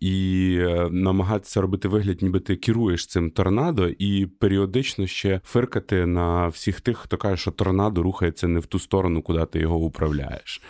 [0.00, 6.48] і е, намагатися робити вигляд, ніби ти керуєш цим торнадо, і періодично ще фиркати на
[6.48, 10.62] всіх тих, хто каже, що торнадо рухається не в ту сторону, куди ти його управляєш.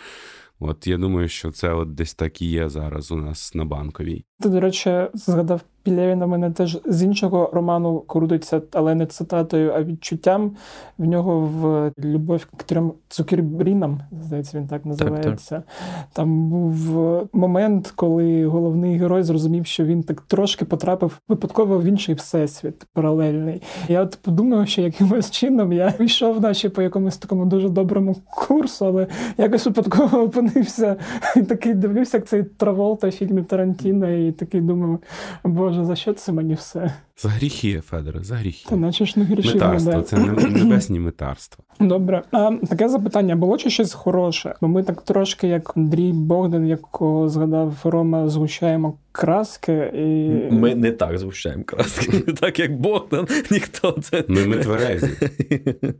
[0.59, 4.25] От я думаю, що це от десь так і є зараз у нас на банковій.
[4.39, 9.83] Ти, до речі, згадав Пілєвіна мене теж з іншого роману крутиться, але не цитатою, а
[9.83, 10.51] відчуттям.
[10.97, 15.55] В нього в Любов к трьом цукербрінам, здається, він так називається.
[15.55, 16.07] Так, так.
[16.13, 22.15] Там був момент, коли головний герой зрозумів, що він так трошки потрапив випадково в інший
[22.15, 23.61] всесвіт паралельний.
[23.87, 28.15] Я от подумав, що якимось чином я йшов наче по якомусь такому дуже доброму
[28.47, 30.95] курсу, але якось випадково опинився
[31.35, 34.99] і такий дивлюся, як цей Траволта в фільмі Тарантіна, і такий думав,
[35.43, 35.76] боже.
[35.77, 36.93] Боже, за що це мені все?
[37.17, 38.65] За гріхи, Федоре, за гріхи.
[38.69, 39.53] Та наче ж не грішили.
[39.53, 41.65] Метарство, це небесні метарства.
[41.79, 42.23] Добре.
[42.31, 44.55] А таке запитання було чи щось хороше?
[44.61, 49.91] Бо ми так трошки, як Андрій Богдан, якого згадав Рома, згущаємо краски.
[49.95, 50.53] і...
[50.53, 52.19] Ми не так згущаємо краски.
[52.41, 54.23] Так як Богдан, ніхто це.
[54.27, 55.09] Ми, ми тверезі.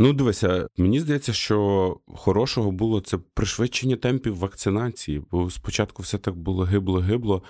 [0.00, 6.36] Ну, дивися, мені здається, що хорошого було це пришвидшення темпів вакцинації, бо спочатку все так
[6.36, 7.42] було гибло-гибло.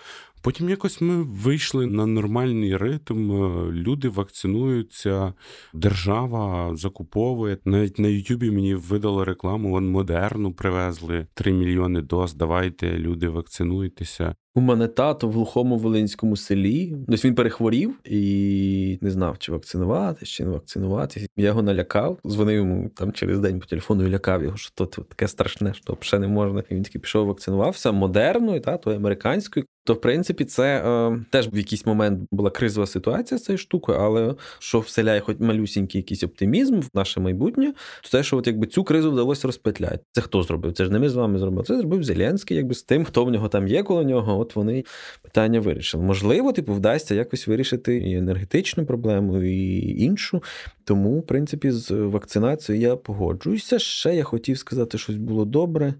[0.42, 3.32] Потім якось ми вийшли на нормальний ритм.
[3.72, 5.34] Люди вакцинуються,
[5.74, 7.58] держава закуповує.
[7.64, 9.70] Навіть на Ютубі мені видали рекламу.
[9.70, 12.34] Вон модерну привезли 3 мільйони доз.
[12.34, 14.34] Давайте, люди, вакцинуйтеся.
[14.58, 16.96] У мене тато в глухому волинському селі.
[17.08, 21.26] Ось він перехворів і не знав, чи вакцинуватись, чи не вакцинуватись.
[21.36, 24.86] Я його налякав, дзвонив йому там через день по телефону і лякав його, що то
[24.86, 26.62] таке страшне, що взагалі не можна.
[26.70, 29.66] І він таки пішов, вакцинувався модерною, та то американською.
[29.88, 33.98] То, в принципі, це е, теж в якийсь момент була кризова ситуація з цією штукою,
[33.98, 37.72] але що вселяє хоч малюсінький якийсь оптимізм в наше майбутнє,
[38.02, 39.98] то те, що от якби цю кризу вдалося розпетляти.
[40.12, 40.72] Це хто зробив?
[40.72, 41.64] Це ж не ми з вами зробили.
[41.64, 44.38] Це зробив Зеленський, якби з тим, хто в нього там є коло нього.
[44.38, 44.84] От вони
[45.22, 46.04] питання вирішили.
[46.04, 50.42] Можливо, типу, вдасться якось вирішити і енергетичну проблему, і іншу.
[50.84, 53.78] Тому, в принципі, з вакцинацією я погоджуюся.
[53.78, 55.94] Ще я хотів сказати, щось було добре.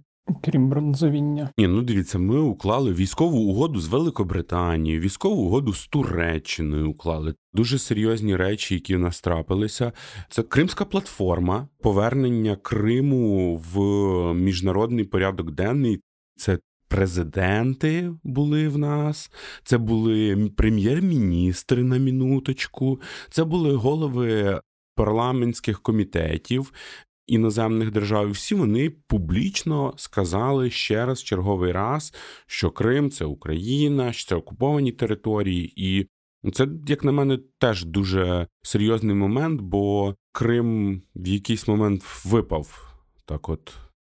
[0.44, 1.50] Крім бронзовіння.
[1.58, 7.34] Ні, ну дивіться, ми уклали військову угоду з Великобританією, військову угоду з Туреччиною уклали.
[7.52, 9.92] Дуже серйозні речі, які в нас трапилися.
[10.30, 13.78] Це Кримська платформа, повернення Криму в
[14.34, 16.00] міжнародний порядок денний.
[16.36, 19.30] Це президенти були в нас,
[19.64, 24.60] це були прем'єр-міністри на минуточку, це були голови
[24.94, 26.72] парламентських комітетів.
[27.28, 32.14] Іноземних держав, всі вони публічно сказали ще раз, черговий раз,
[32.46, 36.06] що Крим це Україна, що це окуповані території, і
[36.52, 43.48] це, як на мене, теж дуже серйозний момент, бо Крим в якийсь момент випав так,
[43.48, 43.74] от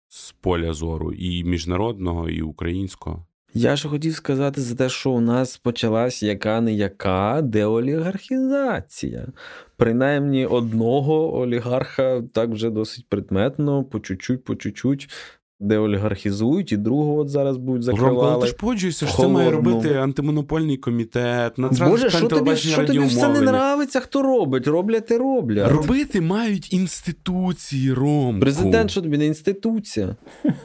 [0.09, 3.27] з поля зору і міжнародного, і українського.
[3.55, 9.27] Я ж хотів сказати за те, що у нас почалась яка не яка деолігархізація.
[9.77, 15.09] Принаймні одного олігарха так вже досить предметно, по чуть-чуть, по чуть-чуть
[15.63, 18.17] деолігархізують, і другого от зараз будуть закривали.
[18.17, 22.99] Ромко, ти ж погоджуєшся, що це має робити антимонопольний комітет, Боже, що тобі, що тобі
[22.99, 24.67] все не нравиться, хто робить?
[24.67, 25.71] Роблять і роблять.
[25.71, 28.41] Робити мають інституції, Ромко.
[28.41, 30.17] Президент, що тобі не інституція?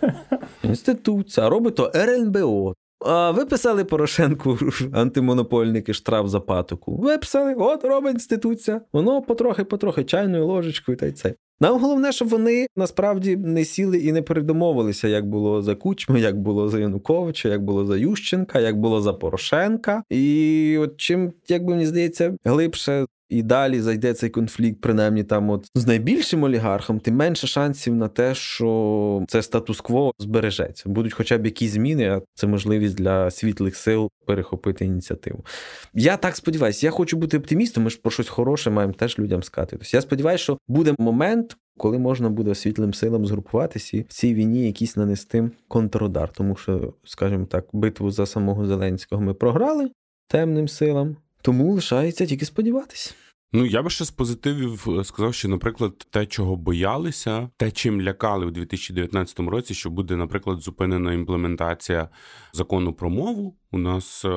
[0.67, 2.73] Інституція, а робить РНБО.
[2.99, 4.57] А ви писали Порошенку
[4.93, 6.95] антимонопольники штраф за патоку.
[6.97, 8.81] Ви писали, от робить інституція.
[8.93, 11.33] Воно потрохи-потрохи, чайною ложечкою та й це.
[11.59, 16.41] Нам головне, щоб вони насправді не сіли і не передомовилися, як було за Кучми, як
[16.41, 20.03] було за Януковича, як було за Ющенка, як було за Порошенка.
[20.09, 25.49] І от чим, як би мені здається, глибше і далі зайде цей конфлікт, принаймні там,
[25.49, 30.89] от з найбільшим олігархом, тим менше шансів на те, що це статус-кво збережеться.
[30.89, 35.45] Будуть хоча б якісь зміни, а це можливість для світлих сил перехопити ініціативу.
[35.93, 37.83] Я так сподіваюся, я хочу бути оптимістом.
[37.83, 39.77] Ми ж про щось хороше маємо теж людям сказати.
[39.77, 41.57] Тобто я сподіваюся, що буде момент.
[41.79, 46.93] Коли можна буде світлим силам згрупуватися і в цій війні якийсь нанести контрудар, тому що,
[47.03, 49.91] скажімо так, битву за самого Зеленського ми програли
[50.27, 51.17] темним силам.
[51.41, 53.13] Тому лишається тільки сподіватися.
[53.53, 58.01] Ну, я би ще з позитивів е, сказав, що, наприклад, те, чого боялися, те, чим
[58.01, 62.09] лякали у 2019 році, що буде, наприклад, зупинена імплементація
[62.53, 63.57] закону про мову.
[63.71, 64.29] У нас е,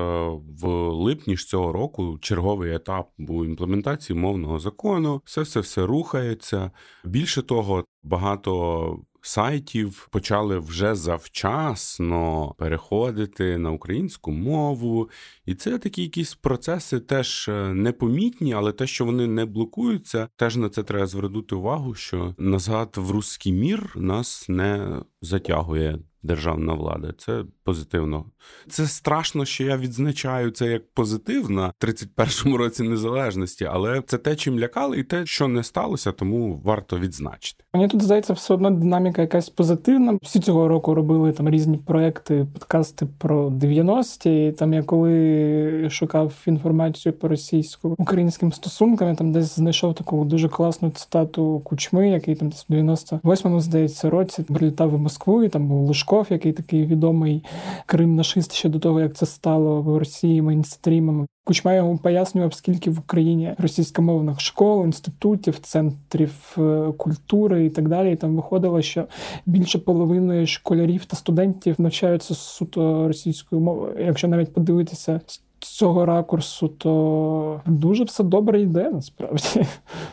[0.63, 5.23] в липні ж цього року черговий етап був імплементації мовного закону.
[5.25, 6.71] Все все рухається.
[7.05, 15.11] Більше того, багато сайтів почали вже завчасно переходити на українську мову,
[15.47, 20.57] і це такі якісь процеси теж е, непомітні, але те, що вони не блокуються, теж
[20.57, 27.15] на це треба звернути увагу, що назад в русський мір нас не затягує державна влада.
[27.19, 28.25] Це позитивно.
[28.69, 34.37] Це страшно, що я відзначаю це як позитив на 31-му році незалежності, але це те,
[34.37, 37.65] чим лякали, і те, що не сталося, тому варто відзначити.
[37.75, 40.19] Мені тут здається, все одно динаміка якась позитивна.
[40.23, 44.47] Всі цього року робили там різні проекти, подкасти про 90-ті.
[44.47, 50.49] І Там я коли шукав інформацію по російсько-українським стосункам, я там десь знайшов таку дуже
[50.49, 55.69] класну цитату Кучми, який там десь в 98-му, здається, році прилітав в Москву, і там
[55.69, 57.45] був Лужков, який такий відомий
[57.87, 61.27] крим-нашист ще до того, як це стало в Росії мейнстрімом.
[61.45, 68.13] Кучма йому пояснював, скільки в Україні російськомовних школ, інститутів, центрів е, культури і так далі.
[68.13, 69.07] І Там виходило, що
[69.47, 73.95] більше половини школярів та студентів навчаються суто російською мовою.
[73.99, 79.67] Якщо навіть подивитися з цього ракурсу, то дуже все добре йде насправді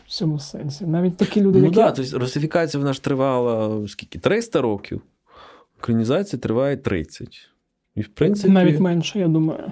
[0.08, 0.86] в цьому сенсі.
[0.86, 1.76] Навіть такі люди, ну, які...
[1.76, 5.02] да, тобто русифікація в нас тривала скільки 300 років.
[5.80, 7.50] Українізація триває 30.
[7.96, 8.54] І, в принципі...
[8.54, 9.72] Навіть менше, я думаю.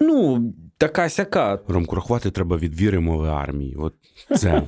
[0.00, 0.42] Ну,
[0.78, 1.58] така сяка.
[1.68, 3.76] Ромку, рахувати треба від віри мови армії.
[3.76, 3.94] От
[4.36, 4.62] це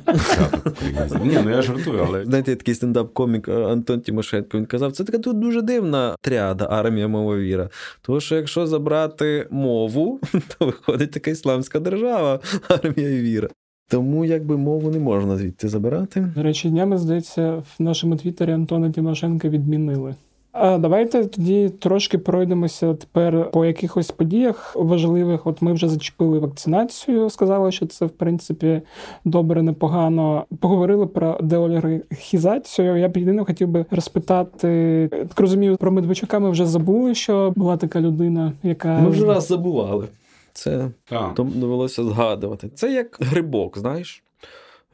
[1.24, 2.24] Ні, ну я жартую, але.
[2.24, 7.08] Знаєте, такий стендап-комік е, Антон Тимошенко він казав, це така тут дуже дивна тріада армія,
[7.08, 7.70] мова віра.
[8.02, 10.20] Тому що якщо забрати мову,
[10.58, 13.48] то виходить така ісламська держава, армія і віра.
[13.88, 16.28] Тому якби мову не можна звідти забирати.
[16.34, 20.14] До речі, днями здається, в нашому твіттері Антона Тимошенка відмінили.
[20.58, 25.46] А давайте тоді трошки пройдемося тепер по якихось подіях важливих.
[25.46, 28.82] От ми вже зачепили вакцинацію, сказали, що це в принципі
[29.24, 30.44] добре, непогано.
[30.60, 32.96] Поговорили про деолігархізацію.
[32.96, 35.08] Я б єдине хотів би розпитати.
[35.10, 39.46] Так розумію, про Медведчука ми вже забули, що була така людина, яка ми вже раз
[39.46, 40.06] забували.
[40.52, 40.88] Це
[41.34, 42.68] то довелося згадувати.
[42.74, 44.22] Це як грибок, знаєш.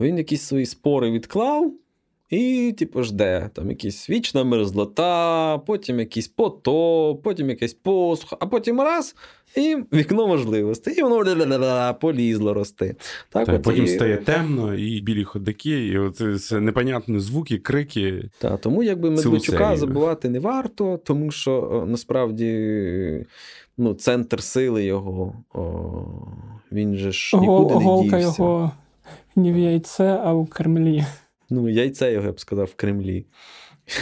[0.00, 1.72] Він якісь свої спори відклав.
[2.32, 8.80] І, типу, жде там якась вічна мерзлота, потім якийсь потоп, потім якась посуха, а потім
[8.80, 9.16] раз,
[9.56, 10.94] і вікно можливостей.
[10.98, 12.96] І воно полізло рости.
[13.30, 13.88] Так, так от, Потім і...
[13.88, 18.30] стає темно, і білі ходаки, і оце це непонятні звуки, крики.
[18.38, 23.26] Так, Тому якби Медведчука забувати не варто, тому що насправді
[23.78, 25.62] ну, центр сили його, о,
[26.72, 28.42] він же ж нікуди Голка не дівся.
[28.42, 28.70] його
[29.36, 31.04] не в яйце, а у Кремлі.
[31.52, 33.26] Ну, яйце його я б сказав в Кремлі.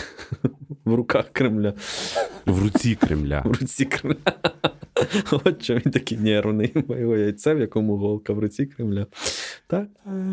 [0.84, 1.74] В руках Кремля.
[2.46, 3.42] В руці Кремля.
[3.44, 4.16] В руці Кремля.
[5.30, 6.72] От що він такий нервний.
[6.88, 9.06] Його яйце, в якому голка в руці Кремля.
[9.66, 9.88] Так?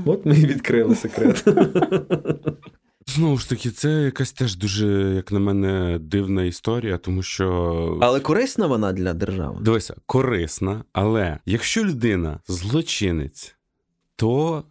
[0.05, 1.45] От ми і відкрили секрет.
[3.07, 7.97] Знову ж таки, це якась теж дуже, як на мене, дивна історія, тому що.
[8.01, 9.57] Але корисна вона для держави.
[9.61, 13.55] Дивися, корисна, але якщо людина злочинець,
[14.15, 14.63] то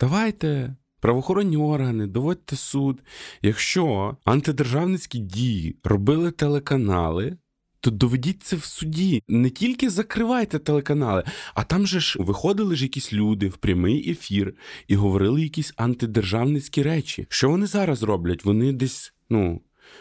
[0.00, 3.02] давайте правоохоронні органи, доводьте суд.
[3.42, 7.36] Якщо антидержавницькі дії робили телеканали,
[7.80, 9.22] то доведіть це в суді.
[9.28, 11.24] Не тільки закривайте телеканали,
[11.54, 14.54] а там же ж виходили ж якісь люди в прямий ефір
[14.88, 17.26] і говорили якісь антидержавницькі речі.
[17.28, 18.44] Що вони зараз роблять?
[18.44, 19.60] Вони десь, ну.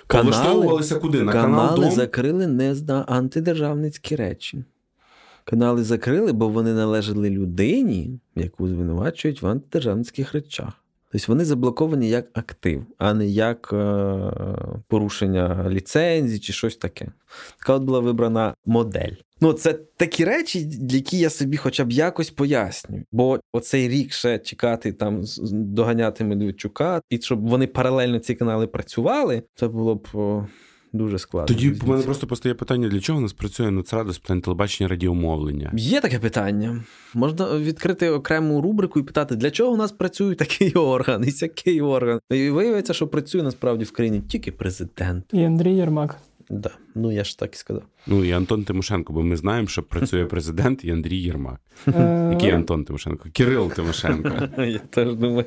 [0.10, 1.24] Влаштовувалися куди?
[1.24, 4.64] На канали канал закрили не за антидержавницькі речі.
[5.44, 10.83] Канали закрили, бо вони належали людині, яку звинувачують в антидержавницьких речах.
[11.14, 14.18] Тобто вони заблоковані як актив, а не як е,
[14.88, 17.08] порушення ліцензії чи щось таке.
[17.60, 19.12] Така от була вибрана модель.
[19.42, 23.04] Ну, це такі речі, які я собі хоча б якось пояснюю.
[23.12, 29.44] Бо оцей рік ще чекати, там доганяти Медведчука, і щоб вони паралельно ці канали працювали,
[29.56, 30.08] це було б.
[30.94, 31.56] Дуже складно.
[31.56, 34.88] Тоді в мене просто постає питання: для чого у нас працює Нацрада з питань телебачення
[34.88, 35.72] радіомовлення?
[35.74, 36.84] Є таке питання.
[37.14, 41.82] Можна відкрити окрему рубрику і питати, для чого у нас працює такий орган і сякий
[41.82, 42.20] орган.
[42.32, 45.26] І виявиться, що працює насправді в країні тільки президент.
[45.34, 46.18] І Андрій Єрмак.
[46.50, 47.84] Да, ну я ж так і сказав.
[48.08, 51.62] Ну і Антон Тимошенко, бо ми знаємо, що працює президент і Андрій Єрмак.
[51.88, 53.30] Е, Який Антон Тимошенко?
[53.34, 54.32] Кирил Тимошенко.
[54.62, 55.46] Я теж думаю.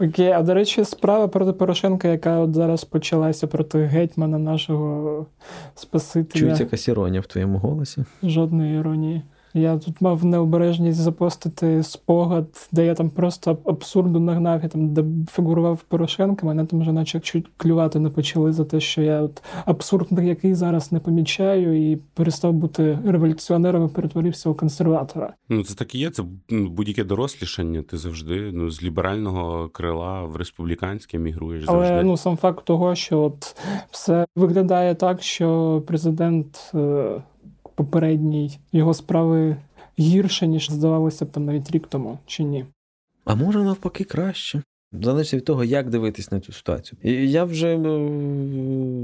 [0.00, 5.26] Окей, а до речі, справа проти Порошенка, яка от зараз почалася проти гетьмана нашого
[5.74, 6.40] спасителя.
[6.40, 8.04] Чується якась іронія в твоєму голосі.
[8.22, 9.22] Жодної іронії.
[9.56, 15.04] Я тут мав необережність запостити спогад, де я там просто абсурду нагнав, і там де
[15.30, 19.42] фігурував Порошенко, мене там вже наче чуть клювати не почали за те, що я от
[19.64, 25.34] абсурд, який зараз не помічаю, і перестав бути революціонером і перетворився у консерватора.
[25.48, 26.10] Ну це так і є.
[26.10, 27.82] Це будь-яке дорослішання.
[27.82, 31.64] Ти завжди ну з ліберального крила в республіканське мігруєш.
[31.66, 32.04] Але завжди.
[32.04, 33.56] ну сам факт того, що от
[33.90, 36.72] все виглядає так, що президент.
[37.76, 39.56] Попередній його справи
[39.98, 42.64] гірше, ніж здавалося б там навіть рік тому, чи ні?
[43.24, 44.62] А може навпаки краще.
[44.92, 46.98] Залежить від того, як дивитись на цю ситуацію.
[47.02, 47.78] І Я вже е,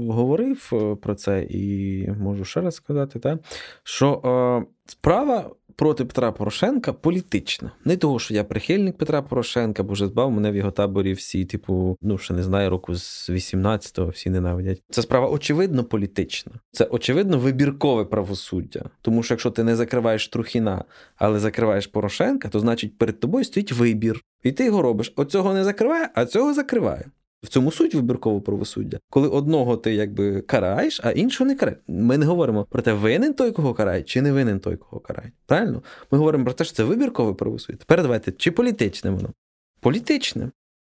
[0.09, 3.39] говорив е, про це і можу ще раз сказати, та,
[3.83, 7.71] що е, справа проти Петра Порошенка політична.
[7.85, 11.45] Не того, що я прихильник Петра Порошенка, бо вже збав мене в його таборі всі,
[11.45, 14.81] типу, ну ще не знаю, року з 18-го всі ненавидять.
[14.89, 16.51] Це справа очевидно політична.
[16.71, 18.85] Це очевидно вибіркове правосуддя.
[19.01, 20.83] Тому що якщо ти не закриваєш Трухіна,
[21.15, 24.21] але закриваєш Порошенка, то значить перед тобою стоїть вибір.
[24.43, 25.13] І ти його робиш.
[25.15, 27.05] Оцього не закриває, а цього закриває.
[27.43, 31.81] В цьому суть вибіркового правосуддя, коли одного ти якби караєш, а іншого не караєш.
[31.87, 35.33] Ми не говоримо про те, винен той, кого карають, чи не винен той, кого карають.
[35.45, 35.83] Правильно?
[36.11, 37.77] Ми говоримо про те, що це вибіркове правосуддя.
[37.79, 39.33] Тепер давайте, чи політичне воно?
[39.79, 40.51] Політичне.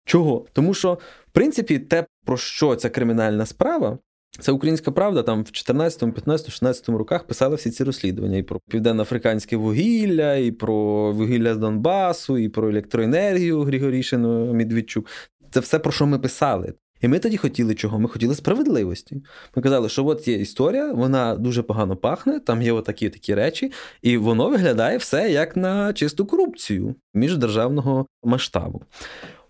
[0.06, 0.46] Чого?
[0.54, 0.94] Тому що,
[1.28, 3.98] в принципі, те, про що ця кримінальна справа,
[4.40, 8.60] це українська правда, там в 14, 15, 16 роках писали всі ці розслідування і про
[8.70, 15.06] південно-африканське вугілля, і про вугілля з Донбасу, і про електроенергію Григорішину Медведчук.
[15.52, 16.74] Це все про що ми писали.
[17.02, 18.00] І ми тоді хотіли чого?
[18.00, 19.22] Ми хотіли справедливості.
[19.56, 23.72] Ми казали, що от є історія, вона дуже погано пахне, там є отакі такі речі,
[24.02, 28.82] і воно виглядає все як на чисту корупцію міждержавного масштабу.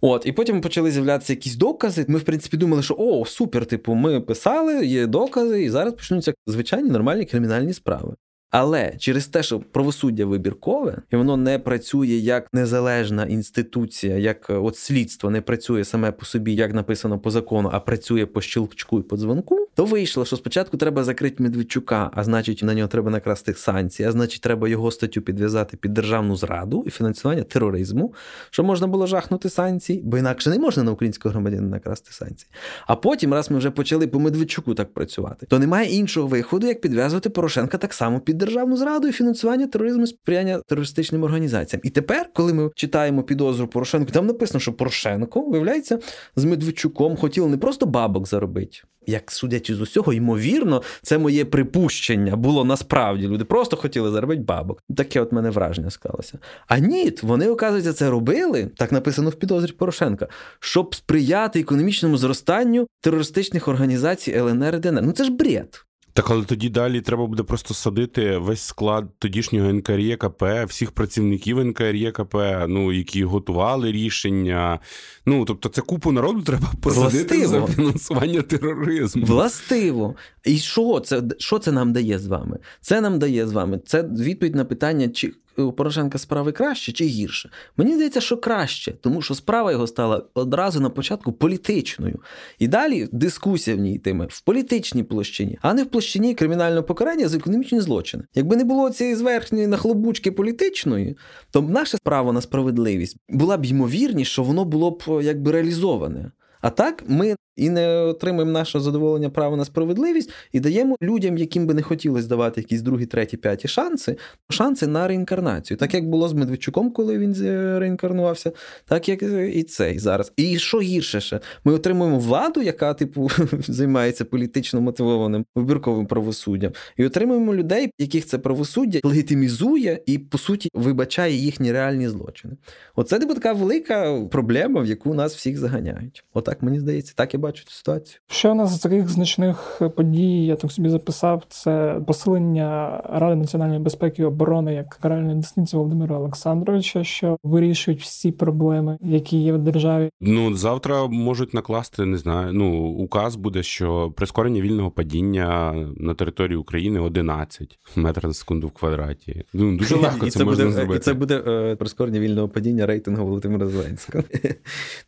[0.02, 2.06] От, і потім почали з'являтися якісь докази.
[2.08, 6.34] Ми, в принципі, думали, що о, супер, типу, ми писали, є докази, і зараз почнуться
[6.48, 8.16] звичайні нормальні кримінальні справи.
[8.52, 14.54] Але через те, що правосуддя вибіркове, і воно не працює як незалежна інституція, як е,
[14.54, 19.00] от слідство не працює саме по собі, як написано по закону, а працює по щелчку
[19.00, 23.12] і по дзвонку, то вийшло, що спочатку треба закрити Медведчука, а значить, на нього треба
[23.12, 28.14] накрасти санкції, а значить, треба його статтю підв'язати під державну зраду і фінансування тероризму,
[28.50, 32.52] щоб можна було жахнути санкції, бо інакше не можна на українського громадянина накрасти санкції.
[32.88, 36.82] А потім, раз ми вже почали по Медведчуку так працювати, то немає іншого виходу, як
[36.82, 41.82] підв'язувати Порошенка так само під державну зраду і фінансування тероризму сприяння терористичним організаціям.
[41.84, 46.00] І тепер, коли ми читаємо підозру Порошенку, там написано, що Порошенко, виявляється,
[46.36, 48.80] з Медведчуком хотіли не просто бабок заробити.
[49.10, 53.28] Як судячи з усього, ймовірно, це моє припущення було насправді.
[53.28, 54.84] Люди просто хотіли заробити бабок.
[54.98, 56.40] Таке от мене враження склалося.
[56.68, 60.28] А ні, вони, оказується, це робили, так написано в підозрі Порошенка,
[60.60, 65.04] щоб сприяти економічному зростанню терористичних організацій ЛНР і ДНР.
[65.04, 65.87] Ну це ж бред.
[66.18, 72.36] Так, але тоді далі треба буде просто садити весь склад тодішнього НКРЄКП, всіх працівників НКРЄКП,
[72.68, 74.80] ну які готували рішення.
[75.26, 77.68] Ну тобто, це купу народу треба посадити Властиво.
[77.68, 79.26] за фінансування тероризму.
[79.26, 80.16] Властиво.
[80.46, 82.58] І що це що це нам дає з вами?
[82.82, 83.80] Це нам дає з вами.
[83.86, 85.34] Це відповідь на питання, чи
[85.64, 87.50] у Порошенка справи краще чи гірше?
[87.78, 92.20] Мені здається, що краще, тому що справа його стала одразу на початку політичною.
[92.60, 97.28] І далі дискусія в ній йтиме в політичній площині, а не в площині кримінального покарання
[97.28, 98.24] за економічні злочини.
[98.36, 101.18] Якби не було цієї зверхньої нахлобучки політичної,
[101.52, 106.32] то наше право на справедливість була б ймовірність, що воно було б якби реалізоване.
[106.62, 111.68] А так ми і не отримуємо наше задоволення права на справедливість і даємо людям, яким
[111.68, 114.18] би не хотілося давати якісь другі, треті, п'яті шанси,
[114.50, 115.78] шанси на реінкарнацію.
[115.78, 117.36] Так як було з Медведчуком, коли він
[117.80, 118.52] реінкарнувався,
[118.86, 120.34] так як і цей зараз.
[120.38, 123.30] І що гірше ще, ми отримуємо владу, яка, типу,
[123.68, 130.70] займається політично мотивованим вибірковим правосуддям, і отримуємо людей, яких це правосуддя легітимізує і, по суті,
[130.74, 132.54] вибачає їхні реальні злочини.
[132.96, 136.24] Оце типу така велика проблема, в яку нас всіх заганяють.
[136.48, 138.20] Отак мені здається, так і бачу цю ситуацію.
[138.28, 144.22] Ще одна з таких значних подій, я так собі записав, це посилення Ради національної безпеки
[144.22, 150.10] і оборони як каральної десниці Володимира Олександровича, що вирішують всі проблеми, які є в державі.
[150.22, 152.54] Ну завтра можуть накласти, не знаю.
[152.54, 158.72] Ну указ буде, що прискорення вільного падіння на території України 11 метрів на секунду в
[158.72, 159.44] квадраті.
[159.54, 161.00] Ну дуже легко це, це можна буде, зробити.
[161.00, 164.24] І Це буде е, прискорення вільного падіння рейтингу Володимира Зеленського.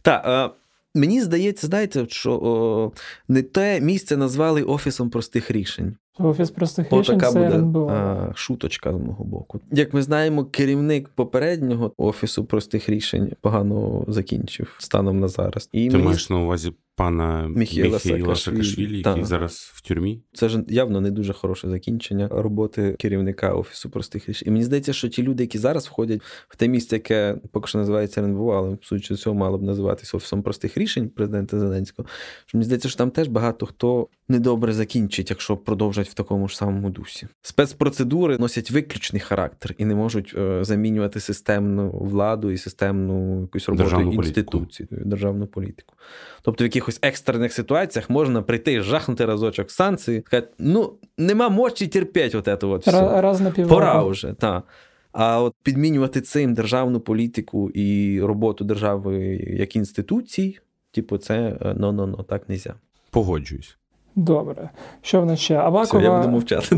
[0.01, 2.91] Так, е, Мені здається, знаєте, що о,
[3.27, 5.97] не те місце назвали офісом простих рішень.
[6.17, 9.59] Офіс простих рішень це буде а, шуточка з мого боку.
[9.71, 15.69] Як ми знаємо, керівник попереднього офісу простих рішень погано закінчив станом на зараз.
[15.71, 16.05] І Ти мені...
[16.05, 20.21] маєш на увазі пана Міхіла, Саакашвілі, який зараз в тюрмі.
[20.33, 24.47] Це ж явно не дуже хороше закінчення роботи керівника офісу простих рішень.
[24.47, 27.77] І мені здається, що ті люди, які зараз входять в те місце, яке поки що
[27.77, 32.07] називається РНБО, але судячи цього, мало б називатися офісом простих рішень президента Зеленського.
[32.45, 36.57] Що мені здається, що там теж багато хто недобре закінчить, якщо продовжать в такому ж
[36.57, 37.27] самому дусі.
[37.41, 43.83] Спецпроцедури носять виключний характер і не можуть е, замінювати системну владу і системну якусь роботу
[43.83, 45.09] державну інституцій, політику.
[45.09, 45.95] державну політику.
[46.41, 52.37] Тобто в якихось екстрених ситуаціях можна прийти, жахнути разочок санкції, сказати, ну нема мочі терпіти
[52.37, 53.21] от це от все.
[53.21, 54.63] Раз на Пора вже, так.
[55.11, 59.17] А от підмінювати цим державну політику і роботу держави
[59.49, 60.59] як інституцій,
[60.91, 62.73] типу, це ну-ну-ну, так не можна.
[63.11, 63.78] Погоджуюсь.
[64.15, 64.69] Добре.
[65.01, 65.55] Що в нас ще?
[65.55, 65.99] Авакова...
[65.99, 66.77] Все, я буду мовчати.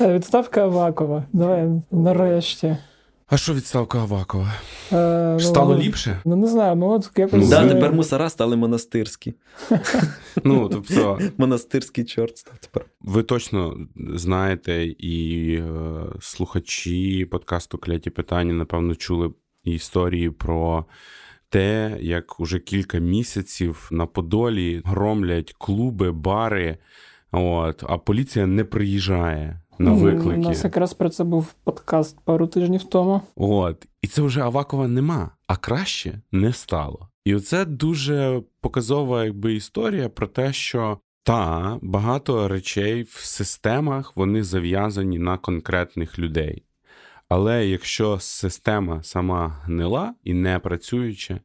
[0.14, 1.24] Відставка Авакова.
[1.32, 2.76] Давай нарешті.
[3.28, 4.52] А що відставка Авакова?
[4.92, 6.20] Е, ну, Стало ну, ліпше?
[6.24, 7.48] Ну не знаю, ну от якось.
[7.48, 9.34] Да, тепер мусора стали монастирські.
[10.44, 11.18] Ну, тобто...
[11.38, 12.84] Монастирський чорт став тепер.
[13.00, 13.76] Ви точно
[14.14, 15.62] знаєте, і е,
[16.20, 19.30] слухачі подкасту Кляті питання, напевно, чули
[19.64, 20.84] історії про
[21.48, 26.78] те, як уже кілька місяців на Подолі громлять клуби, бари,
[27.32, 29.60] от, а поліція не приїжджає.
[29.78, 30.40] На виклики.
[30.40, 33.20] У нас якраз про це був подкаст пару тижнів тому.
[33.36, 33.86] От.
[34.02, 37.08] І це вже Авакова нема, а краще не стало.
[37.24, 44.42] І оце дуже показова якби історія про те, що та багато речей в системах вони
[44.42, 46.62] зав'язані на конкретних людей.
[47.28, 51.40] Але якщо система сама гнила і не працююча,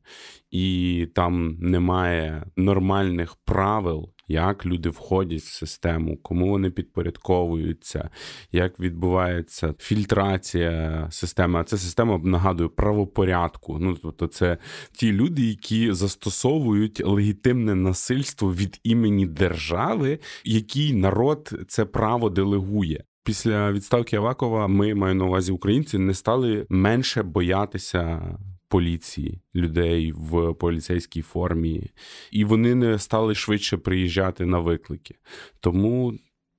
[0.52, 8.10] і там немає нормальних правил, як люди входять в систему, кому вони підпорядковуються,
[8.52, 11.60] як відбувається фільтрація системи.
[11.60, 13.80] А це система нагадую правопорядку.
[13.80, 14.58] Ну тобто, це
[14.92, 23.04] ті люди, які застосовують легітимне насильство від імені держави, який народ це право делегує.
[23.24, 30.54] Після відставки Авакова ми маю на увазі українці не стали менше боятися поліції людей в
[30.54, 31.92] поліцейській формі,
[32.32, 35.16] і вони не стали швидше приїжджати на виклики.
[35.60, 36.14] Тому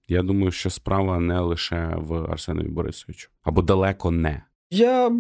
[0.08, 4.42] я думаю, що справа не лише в Арсенові Борисовичу або далеко не.
[4.70, 5.12] Я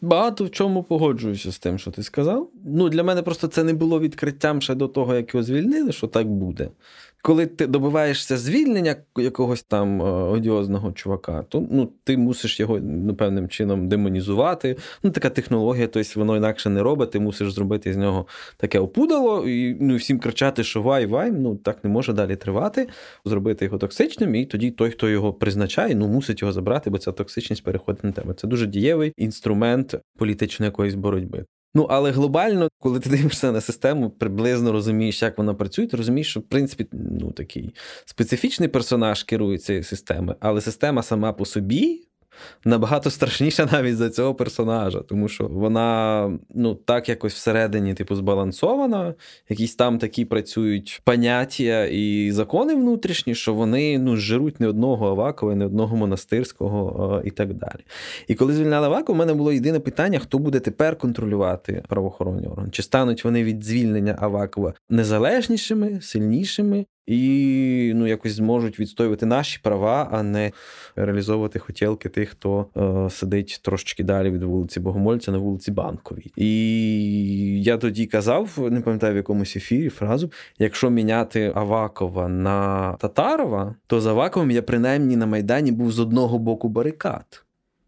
[0.00, 2.50] багато в чому погоджуюся з тим, що ти сказав.
[2.64, 6.06] Ну, для мене просто це не було відкриттям ще до того, як його звільнили, що
[6.06, 6.70] так буде
[7.22, 13.14] коли ти добиваєшся звільнення якогось там е, одіозного чувака, то ну, ти мусиш його ну,
[13.14, 14.76] певним чином демонізувати.
[15.02, 19.48] Ну, Така технологія, тобто воно інакше не робить, ти мусиш зробити з нього таке опудало
[19.48, 22.88] і ну, всім кричати, що вай, вай, ну так не може далі тривати,
[23.24, 27.12] зробити його токсичним, і тоді той, хто його призначає, ну мусить його забрати, бо ця
[27.12, 28.34] токсичність переходить на тебе.
[28.34, 31.44] Це дуже дієвий інструмент політичної якоїсь боротьби.
[31.74, 36.30] Ну, але глобально, коли ти дивишся на систему, приблизно розумієш, як вона працює, ти розумієш,
[36.30, 42.09] що в принципі ну, такий специфічний персонаж керує цією системою, але система сама по собі
[42.64, 49.14] набагато страшніша навіть за цього персонажа, тому що вона ну так якось всередині, типу, збалансована.
[49.48, 55.54] Якісь там такі працюють поняття і закони внутрішні, що вони ну жируть не одного Авакова,
[55.54, 57.80] не одного монастирського і так далі.
[58.28, 62.70] І коли звільняли Авакова, у мене було єдине питання: хто буде тепер контролювати правоохоронні органи?
[62.70, 66.86] Чи стануть вони від звільнення Авакова незалежнішими, сильнішими?
[67.10, 70.52] І ну якось зможуть відстоювати наші права, а не
[70.96, 76.32] реалізовувати хотілки тих, хто е, сидить трошечки далі від вулиці Богомольця на вулиці Банковій.
[76.36, 83.74] І я тоді казав, не пам'ятаю в якомусь ефірі фразу: якщо міняти Авакова на Татарова,
[83.86, 87.44] то з Аваковим я принаймні на Майдані був з одного боку барикад.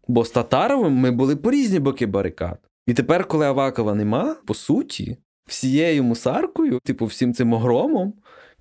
[0.07, 2.57] Бо з Татаровим ми були по різні боки барикад.
[2.87, 5.17] І тепер, коли Авакова нема, по суті,
[5.47, 8.13] всією мусаркою, типу, всім цим огромом,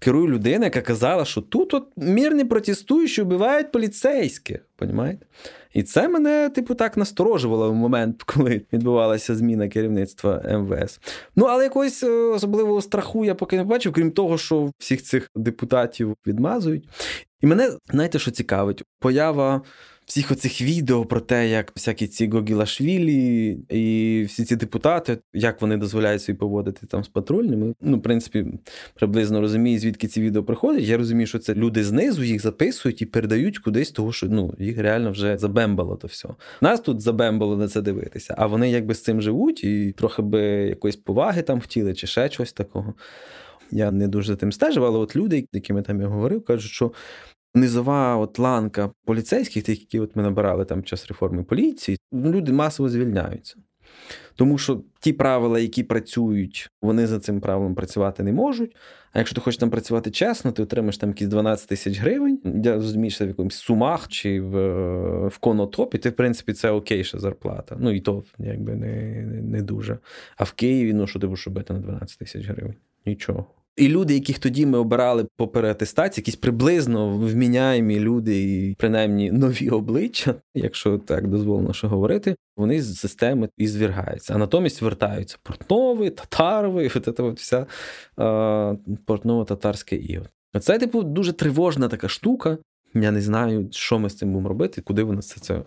[0.03, 4.61] керує людина, яка казала, що тут от мирні протестуючі вбивають поліцейських.
[4.77, 5.27] Понімаєте?
[5.75, 11.01] І це мене, типу, так насторожувало в момент, коли відбувалася зміна керівництва МВС.
[11.37, 15.31] Ну, але якогось е, особливого страху я поки не бачив, крім того, що всіх цих
[15.37, 16.89] депутатів відмазують.
[17.41, 18.83] І мене, знаєте, що цікавить?
[19.01, 19.63] Поява
[20.13, 25.77] всіх оцих відео про те, як всякі ці Гогілашвілі і всі ці депутати, як вони
[25.77, 27.75] дозволяють собі поводити там з патрульними.
[27.81, 28.47] Ну, в принципі,
[28.95, 30.83] приблизно розумію, звідки ці відео приходять.
[30.83, 34.79] Я розумію, що це люди знизу їх записують і передають кудись, того що ну їх
[34.79, 36.29] реально вже забембало то все.
[36.61, 40.41] Нас тут забембало на це дивитися, а вони якби з цим живуть і трохи би
[40.43, 42.95] якоїсь поваги там хотіли, чи ще чогось такого.
[43.71, 46.93] Я не дуже за тим стежив, але от люди, якими там я говорив, кажуть, що
[47.55, 52.53] низова от ланка поліцейських, тих, які от ми набирали там час реформи поліції, ну, люди
[52.53, 53.57] масово звільняються.
[54.37, 58.77] Тому що ті правила, які працюють, вони за цим правилом працювати не можуть.
[59.13, 63.25] А якщо ти хочеш там працювати чесно, ти отримаєш там якісь 12 тисяч гривень, розумієшся
[63.25, 67.77] в якомусь сумах чи в в конотопі, ти, в принципі, це окейша зарплата.
[67.81, 69.99] Ну і то якби не не дуже.
[70.37, 72.75] А в Києві, ну що ти будеш робити на 12 тисяч гривень?
[73.07, 73.47] Нічого.
[73.77, 79.71] І люди, яких тоді ми обирали по переатестації, якісь приблизно вміняємі люди, і принаймні нові
[79.71, 84.35] обличчя, якщо так дозволено що говорити, вони з системи і звергаються.
[84.35, 87.67] А натомість вертаються Портнови, Татарови, от це от вся
[89.07, 90.25] портново-татарське іго.
[90.61, 92.59] Це, типу, дуже тривожна така штука.
[92.95, 95.63] Я не знаю, що ми з цим будемо робити, куди воно все це е,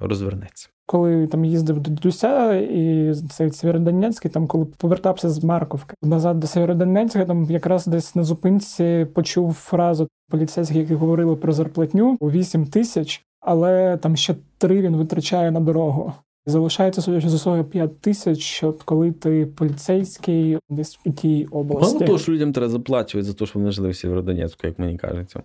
[0.00, 6.40] розвернеться коли там їздив до дідуся, і цей Сєвєродонецький, там коли повертався з Марковки назад
[6.40, 12.30] до Сєвєродонецька, там якраз десь на зупинці почув фразу поліцейських, які говорили про зарплатню у
[12.30, 16.12] 8 тисяч, але там ще три він витрачає на дорогу.
[16.46, 21.94] Залишається судячи з усього 5 тисяч, от коли ти поліцейський десь у тій області.
[21.94, 24.98] Мало того, що людям треба заплачувати за те, що вони жили в Сєвєродонецьку, як мені
[24.98, 25.42] кажеться.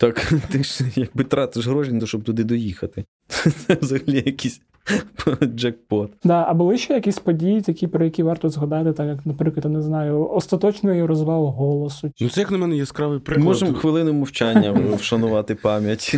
[0.00, 3.04] Так ти ж якби тратиш гроші, щоб туди доїхати.
[3.66, 4.60] Це взагалі якийсь
[5.42, 6.12] джекпот.
[6.24, 9.70] Да, А були ще якісь події, такі, про які варто згадати, так як, наприклад, я
[9.70, 12.12] не знаю, остаточний розвал голосу.
[12.20, 13.44] Ну, це як на мене яскравий приклад.
[13.44, 16.16] Можемо хвилину мовчання вшанувати пам'ять.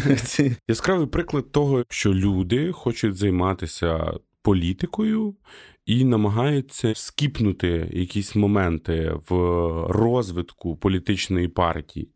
[0.68, 4.12] Яскравий приклад того, що люди хочуть займатися
[4.43, 5.35] політикою
[5.87, 9.35] і намагаються скіпнути якісь моменти в
[9.89, 12.09] розвитку політичної партії.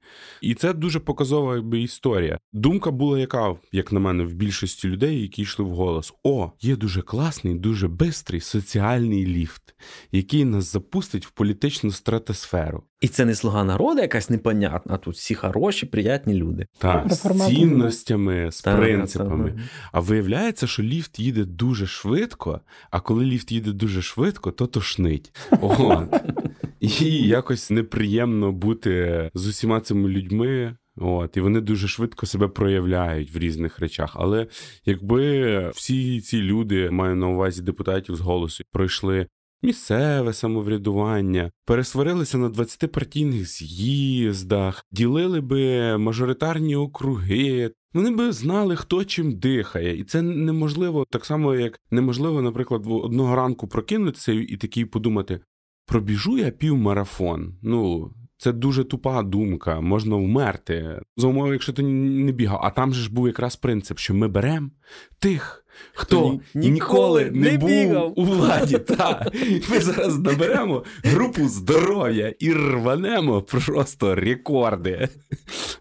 [0.43, 2.39] І це дуже показова якби, історія.
[2.53, 6.77] Думка була, яка, як на мене, в більшості людей, які йшли в голос: О, є
[6.77, 9.75] дуже класний, дуже бистрий соціальний ліфт,
[10.13, 12.83] який нас запустить в політичну стратосферу.
[13.01, 16.67] І це не слуга народу, якась непонятна, а тут всі хороші, приятні люди.
[16.79, 19.51] Так, з цінностями, з так, принципами.
[19.51, 19.65] Так, так.
[19.93, 25.37] А виявляється, що ліфт їде дуже швидко, а коли ліфт їде дуже швидко, то тошнить.
[25.61, 26.15] От.
[26.81, 26.89] І
[27.29, 30.77] якось неприємно бути з усіма цими людьми.
[30.97, 34.13] От, І вони дуже швидко себе проявляють в різних речах.
[34.15, 34.47] Але
[34.85, 39.27] якби всі ці люди, маю на увазі депутатів з голосу, пройшли
[39.67, 47.71] місцеве самоврядування, пересварилися на 20-партійних з'їздах, ділили би мажоритарні округи.
[47.95, 53.37] Вони би знали, хто чим дихає, і це неможливо так само, як неможливо, наприклад, одного
[53.37, 55.41] ранку прокинутися і такий подумати:
[55.87, 57.59] пробіжу я півмарафон.
[57.63, 61.01] Ну це дуже тупа думка, можна вмерти.
[61.17, 62.61] За умови, якщо ти не бігав.
[62.63, 64.71] А там же ж був якраз принцип, що ми беремо
[65.19, 68.13] тих, хто Ні, ніколи не, не був бігав.
[68.17, 68.79] у владі.
[68.79, 69.31] Та.
[69.71, 75.09] Ми зараз наберемо групу здоров'я і рванемо просто рекорди.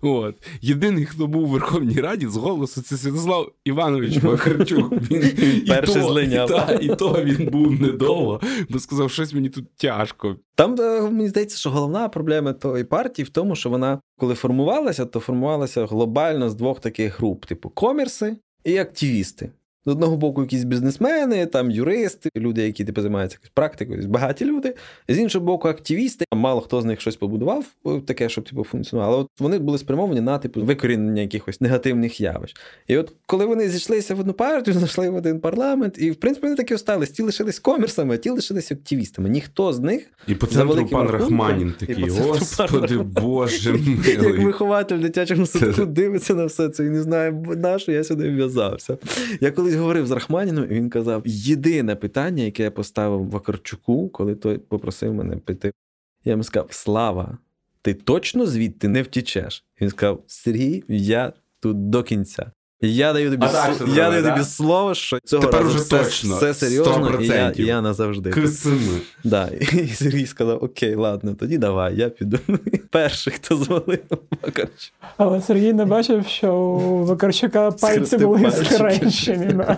[0.02, 0.36] От.
[0.62, 4.92] Єдиний, хто був у Верховній Раді з голосу, це Святослав Іванович Вахарчук.
[5.12, 6.48] Він Перший злиняв.
[6.50, 10.36] Та, і то він був недовго, бо сказав, щось мені тут тяжко.
[10.56, 15.06] Там е, мені здається, що головна проблема тої партії в тому, що вона, коли формувалася,
[15.06, 19.52] то формувалася глобально з двох таких груп: типу комірси і активісти.
[19.86, 24.76] З одного боку, якісь бізнесмени, там юристи, люди, які типу, займаються практикою, багаті люди.
[25.10, 26.26] З іншого боку, активісти.
[26.34, 27.66] Мало хто з них щось побудував,
[28.06, 29.18] таке, щоб типу, функціонувало.
[29.18, 32.56] От вони були спрямовані на типу викорінення якихось негативних явищ.
[32.88, 36.48] І от коли вони зійшлися в одну партію, знайшли в один парламент, і в принципі
[36.48, 37.10] вони таки остались.
[37.10, 39.30] Ті лишились комерсами, а ті лишились активістами.
[39.30, 42.10] Ніхто з них і по центру пан Рахманін такий.
[42.10, 44.00] Господи, Боже милий.
[44.08, 48.30] Як вихователь дитячого садку дивиться на все це і не знає, на що я сюди
[48.30, 48.98] в'язався.
[49.42, 54.36] Я колись говорив з Рахманіном, і він казав: єдине питання, яке я поставив Вакарчуку, коли
[54.36, 55.72] той попросив мене піти.
[56.26, 57.38] Я йому сказав: Слава,
[57.82, 59.66] ти точно звідти не втічеш?
[59.82, 62.52] Він сказав: Сергій, я тут до кінця.
[62.82, 63.82] Я даю тобі а с...
[63.96, 67.22] я даю тобі слово, що цього Тепер разу вже все, точно, все серйозно, 100%.
[67.22, 68.30] і я, я назавжди.
[68.30, 69.02] Кисими.
[69.24, 69.48] Да.
[69.74, 72.38] І Сергій сказав: Окей, ладно, тоді давай, я піду.
[72.92, 74.00] Перший, хто звалив
[74.44, 74.94] Вакарчук.
[75.18, 79.54] Але Сергій не бачив, що у Вакарчука пальці були скрещені.
[79.54, 79.78] Да.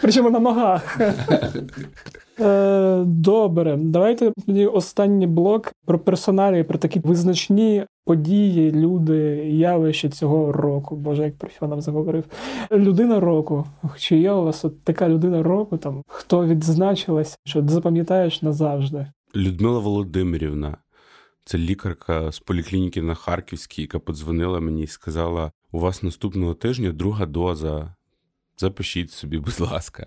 [0.00, 0.98] Причому на ногах.
[2.40, 9.16] Е, добре, давайте тоді останній блок про персоналі, про такі визначні події, люди,
[9.50, 10.96] явища цього року.
[10.96, 12.24] Боже, як Профіонов заговорив.
[12.72, 13.66] Людина року.
[13.98, 19.06] Чи є у вас от така людина року, там хто відзначилась, що запам'ятаєш назавжди?
[19.36, 20.76] Людмила Володимирівна.
[21.44, 26.92] Це лікарка з поліклініки на Харківській, яка подзвонила мені і сказала: у вас наступного тижня
[26.92, 27.94] друга доза.
[28.58, 30.06] Запишіть собі, будь ласка.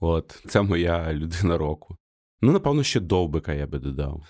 [0.00, 1.96] От, це моя людина року.
[2.42, 4.22] Ну, напевно, ще довбика я би додав.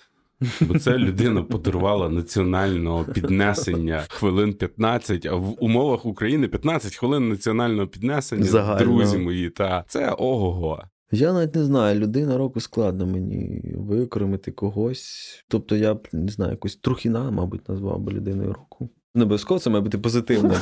[0.61, 7.87] Бо це людина подарувала національного піднесення хвилин 15, а в умовах України 15 хвилин національного
[7.87, 8.43] піднесення.
[8.43, 8.79] Загально.
[8.85, 10.83] Друзі мої, та це ого-го.
[11.11, 15.45] Я навіть не знаю, людина року складно мені викоримити когось.
[15.47, 18.89] Тобто я б не знаю, якусь трухіна, мабуть, назвав би людиною року.
[19.15, 20.55] Не обов'язково це має бути позитивна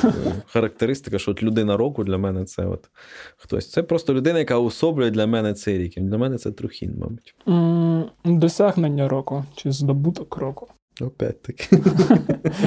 [0.46, 2.90] характеристика, що от людина року для мене це от
[3.36, 3.70] хтось.
[3.70, 6.00] Це просто людина, яка особлює для мене цей рік.
[6.00, 7.34] Для мене це трухін, мабуть.
[8.24, 10.68] Досягнення року чи здобуток року.
[11.00, 11.76] Опять таки.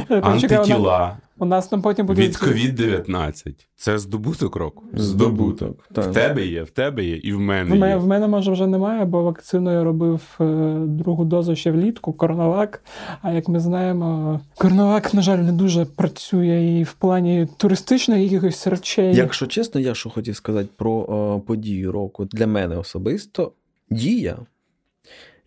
[0.21, 1.17] Антитіла.
[1.37, 3.53] У нас там потім буде від COVID-19.
[3.75, 4.83] Це здобуток року.
[4.93, 5.87] Здобуток.
[5.91, 7.95] В тебе є, в тебе є, і в мене в мене, є.
[7.95, 12.83] В мене може вже немає, бо вакцину я робив е, другу дозу ще влітку, коронавак.
[13.21, 18.67] А як ми знаємо, коронавак, на жаль, не дуже працює і в плані туристичних якихось
[18.67, 19.15] речей.
[19.15, 23.51] Якщо чесно, я що хотів сказати про о, подію року для мене особисто
[23.89, 24.37] дія.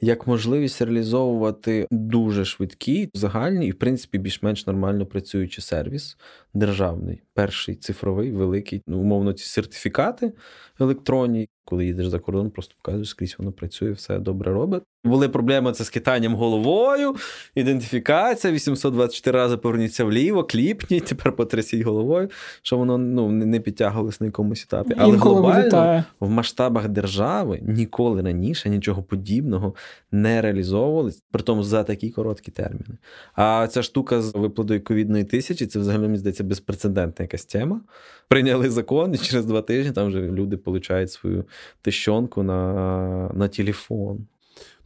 [0.01, 6.17] Як можливість реалізовувати дуже швидкий, загальний і, в принципі, більш-менш нормально працюючий сервіс
[6.55, 10.33] державний, перший цифровий, великий, ну, умовно, ці сертифікати
[10.81, 11.49] електронні.
[11.65, 14.83] Коли їдеш за кордон, просто показуєш, скрізь воно працює, все добре робить.
[15.09, 17.17] Були проблеми це з китанням головою,
[17.55, 22.31] ідентифікація, 824 рази поверніться вліво, кліпніть, тепер потрясіть головою,
[22.63, 24.95] що воно ну, не підтягувалось на якомусь етапі.
[24.99, 26.05] Але Інколи глобально вилітає.
[26.21, 29.75] в масштабах держави ніколи раніше нічого подібного
[30.13, 32.99] не реалізовувалось, при тому за такі короткі терміни.
[33.35, 37.81] А ця штука з виплатою ковідної тисячі, це взагалі мені здається безпрецедентна якась тема.
[38.29, 41.45] Прийняли закон, і через два тижні там вже люди получають свою
[41.83, 44.27] тищонку на, на телефон.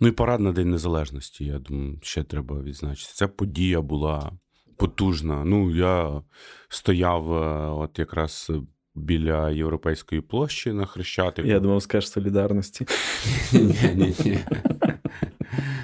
[0.00, 3.12] Ну і парад на День Незалежності, я думаю, ще треба відзначити.
[3.14, 4.32] Ця подія була
[4.76, 5.44] потужна.
[5.44, 6.22] Ну, я
[6.68, 8.50] стояв е, от якраз
[8.94, 11.48] біля Європейської площі на Хрещатику.
[11.48, 12.86] Я думав, скажеш солідарності.
[13.52, 14.38] Ні-ні-ні.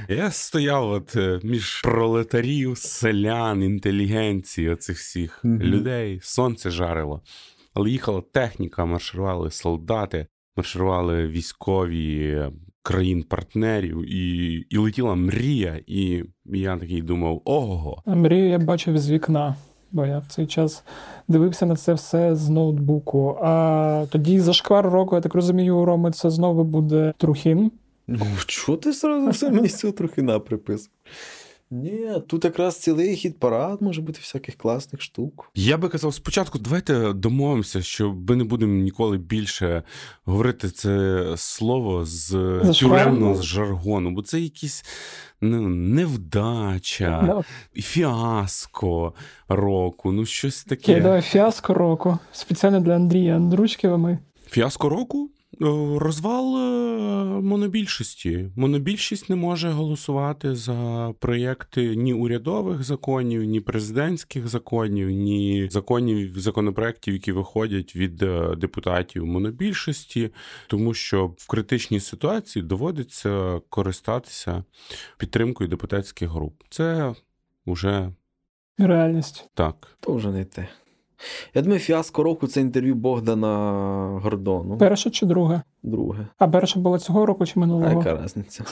[0.09, 6.21] Я стояв от е, між пролетарів, селян, інтелігенції, оцих всіх людей.
[6.23, 7.23] Сонце жарило.
[7.75, 10.27] Але їхала техніка, марширували солдати,
[10.57, 12.43] марширували військові
[12.83, 15.81] країн-партнерів, і, і летіла мрія.
[15.87, 18.03] І я такий думав: ого.
[18.07, 19.57] А Мрію я бачив з вікна,
[19.93, 20.85] бо я в цей час
[21.29, 23.39] дивився на це все з ноутбуку.
[23.43, 27.71] А тоді за шквар року, я так розумію, у Роми це знову буде Трухін.
[28.07, 30.91] Ну, чого ти сразу все мені з цього трохи наприписав?
[31.71, 35.51] Ні, тут якраз цілий хід парад може бути всяких класних штук.
[35.55, 39.83] Я би казав, спочатку давайте домовимося, що ми не будемо ніколи більше
[40.25, 42.31] говорити це слово з
[42.81, 44.85] тюремного з жаргону, бо це якісь
[45.41, 47.45] ну, невдача, Ну,
[47.83, 49.13] фіаско
[49.49, 51.01] року, ну щось Окей, таке.
[51.01, 52.19] давай фіаско року.
[52.33, 54.19] Спеціально для Андрія Андручківа ми.
[54.51, 55.31] Фіаско року?
[55.61, 58.51] О, Розвал е, монобільшості.
[58.57, 67.15] Монобільшість не може голосувати за проєкти ні урядових законів, ні президентських законів, ні законів законопроєктів,
[67.15, 70.31] які виходять від е, депутатів монобільшості,
[70.67, 74.65] тому що в критичній ситуації доводиться користатися
[75.19, 76.63] підтримкою депутатських груп.
[76.71, 77.15] Це
[77.67, 78.13] вже
[78.79, 79.51] Реальність.
[79.55, 79.97] так.
[80.01, 80.69] То вже не те.
[81.55, 84.79] Я думаю, фіаско року це інтерв'ю Богдана Гордону.
[84.79, 85.63] Перше чи друге?
[85.83, 86.27] Друге.
[86.39, 87.93] А перше було цього року чи А минулого?
[88.05, 88.65] яка різниця?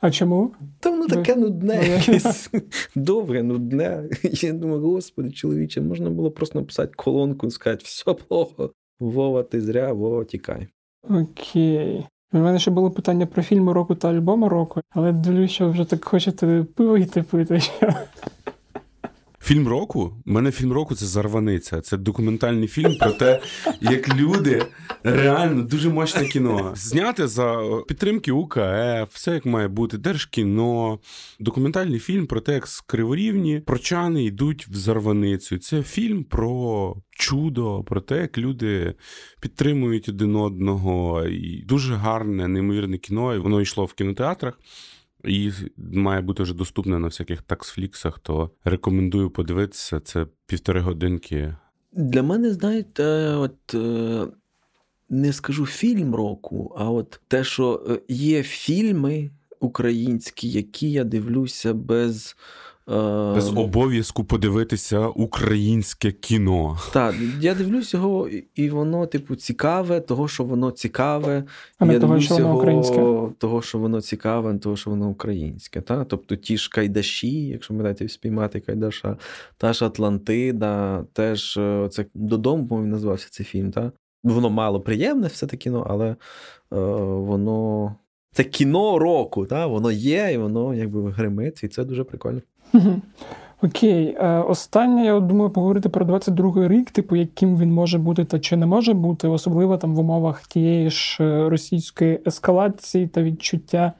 [0.00, 0.50] А чому?
[0.80, 2.50] Та воно таке нудне, Ну, якесь
[2.94, 4.04] довге, нудне.
[4.22, 8.70] Я думаю, господи, чоловіче, можна було просто написати колонку і сказати, все плохо.
[9.00, 10.68] Вова, ти зря, Вова, тікай.
[11.10, 12.06] Окей.
[12.32, 15.84] У мене ще було питання про фільми року та альбоми року, але дивлюсь, що вже
[15.84, 17.60] так хочете пиво йти пити.
[19.42, 20.12] Фільм року?
[20.26, 21.80] У мене фільм року це Зарваниця.
[21.80, 23.40] Це документальний фільм про те,
[23.80, 24.66] як люди
[25.02, 26.72] реально дуже мощне кіно.
[26.76, 30.98] Зняте за підтримки УКФ, все як має бути, держкіно.
[31.38, 35.58] Документальний фільм про те, як з Криворівні прочани йдуть в Зарваницю.
[35.58, 38.94] Це фільм про чудо, про те, як люди
[39.40, 41.24] підтримують один одного.
[41.24, 43.34] І дуже гарне, неймовірне кіно.
[43.34, 44.58] І воно йшло в кінотеатрах.
[45.24, 50.00] І має бути вже доступне на всяких таксфліксах, то рекомендую подивитися.
[50.00, 51.56] Це півтори годинки.
[51.92, 53.04] Для мене, знаєте,
[53.34, 54.26] от е,
[55.08, 61.74] не скажу фільм року, а от те, що е, є фільми українські, які я дивлюся
[61.74, 62.36] без.
[62.90, 66.78] Е, Без обов'язку подивитися українське кіно.
[66.92, 71.44] Так, я дивлюсь його, і- воно, типу, цікаве, того, що воно цікаве.
[71.78, 72.96] А не я того, що воно його, українське.
[73.38, 75.80] того, що воно цікаве, того, що воно українське.
[75.80, 76.04] Та?
[76.04, 79.16] Тобто ті ж Кайдаші, якщо ми дайте спіймати Кайдаша,
[79.56, 83.70] та ж Атлантида, теж е, це додому, по-моєму, називався цей фільм.
[83.70, 83.92] Та?
[84.24, 86.16] Воно мало приємне, все таки кіно, але е,
[87.00, 87.94] воно.
[88.32, 89.66] Це кіно року, та?
[89.66, 92.40] воно є, і воно якби гримить, і це дуже прикольно.
[93.62, 98.38] Окей, Е, останнє, я думаю, поговорити про 22-й рік, типу, яким він може бути та
[98.38, 103.92] чи не може бути, особливо там в умовах тієї ж е, російської ескалації та відчуття,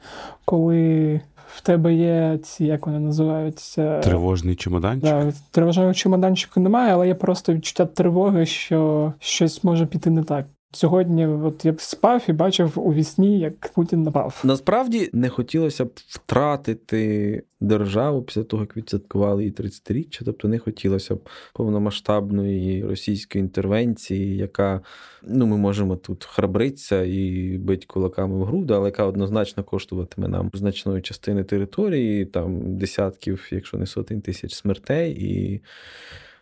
[0.45, 1.21] коли
[1.57, 5.11] в тебе є ці, як вони називаються, Тривожний чемоданчик.
[5.11, 10.47] Да, тривожного чемоданчику немає, але є просто відчуття тривоги, що щось може піти не так.
[10.73, 14.41] Сьогодні, от я спав і бачив у вісні, як Путін напав.
[14.45, 20.23] Насправді не хотілося б втратити державу після того, як відсвяткували її 30-річчя.
[20.25, 24.81] Тобто не хотілося б повномасштабної російської інтервенції, яка
[25.23, 30.51] ну ми можемо тут храбритися і бити кулаками в груди, але яка однозначно коштуватиме нам
[30.55, 35.61] значної частини території, там десятків, якщо не сотень тисяч смертей і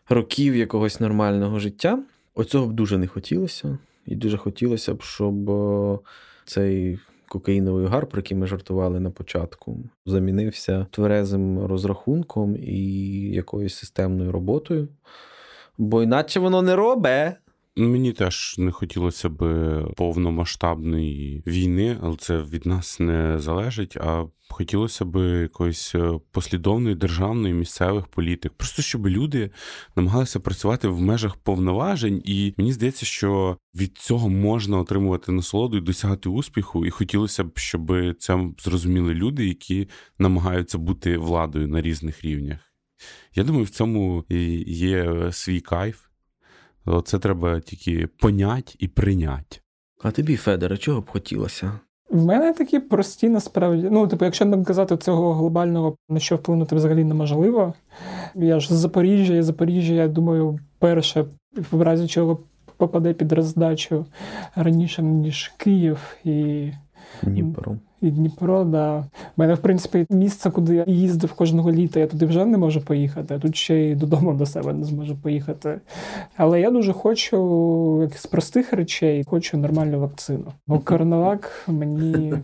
[0.08, 2.02] років якогось нормального життя.
[2.34, 3.78] Оцього б дуже не хотілося.
[4.08, 5.98] І дуже хотілося б, щоб е,
[6.44, 6.98] цей
[7.28, 12.82] кокаїновий гар, про який ми жартували на початку, замінився тверезим розрахунком і
[13.30, 14.88] якоюсь системною роботою.
[15.78, 17.36] Бо іначе воно не робе.
[17.78, 19.42] Мені теж не хотілося б
[19.96, 23.96] повномасштабної війни, але це від нас не залежить.
[23.96, 28.52] А хотілося б якоїсь е, послідовної державної місцевих політик.
[28.52, 29.50] Просто щоб люди
[29.96, 35.80] намагалися працювати в межах повноважень, і мені здається, що від цього можна отримувати насолоду і
[35.80, 36.86] досягати успіху.
[36.86, 42.58] І хотілося б, щоб це зрозуміли люди, які намагаються бути владою на різних рівнях.
[43.34, 44.24] Я думаю, в цьому
[44.66, 46.07] є свій кайф.
[47.04, 49.60] Це треба тільки понять і прийняти.
[50.02, 51.72] А тобі, Федоре, чого б хотілося?
[52.10, 53.88] В мене такі прості насправді.
[53.90, 57.74] Ну, типу, якщо не казати цього глобального, на що вплинути взагалі неможливо.
[58.34, 61.24] Я ж з Запоріжжя, і Запоріжжя, я думаю, перше,
[61.70, 62.38] в разі чого
[62.76, 64.06] попаде під роздачу
[64.54, 66.70] раніше, ніж Київ і
[67.22, 67.78] Дніпром.
[68.00, 68.98] І Дніпро, да.
[68.98, 69.02] У
[69.36, 73.34] мене, в принципі, місце, куди я їздив кожного літа, я туди вже не можу поїхати,
[73.34, 75.80] а тут ще й додому до себе не зможу поїхати.
[76.36, 80.52] Але я дуже хочу як з простих речей, хочу нормальну вакцину.
[80.66, 82.34] Бо коронавак мені.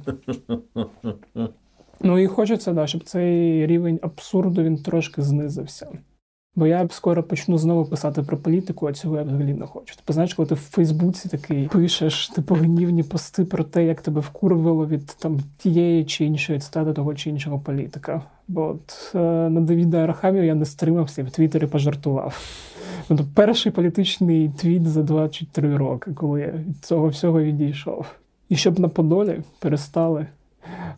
[2.01, 5.87] Ну і хочеться, да, щоб цей рівень абсурду він трошки знизився.
[6.57, 9.97] Бо я скоро почну знову писати про політику, а цього я взагалі не хочу.
[9.97, 14.21] Типу, знаєш, коли ти в Фейсбуці такий пишеш типу гнівні пости про те, як тебе
[14.21, 18.23] вкурвало від там тієї чи іншої цитати того чи іншого політика.
[18.49, 19.19] Бо от е,
[19.51, 22.41] на Давіда Арахамію я не стримався і в Твіттері пожартував.
[23.09, 28.07] Тобто перший політичний твіт за 23 роки, коли я від цього всього відійшов.
[28.49, 30.27] І щоб на Подолі перестали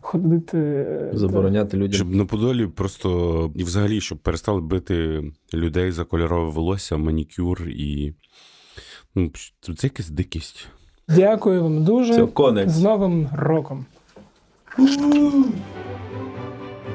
[0.01, 0.57] ходити.
[0.57, 1.93] е, Забороняти людям.
[1.93, 8.13] Щоб на Подолі просто і взагалі, щоб перестали бити людей за кольорове волосся, манікюр і.
[9.15, 9.31] Ну,
[9.77, 10.67] це якась дикість.
[11.07, 12.13] Дякую вам дуже.
[12.13, 12.69] Це конець.
[12.69, 13.85] З Новим роком.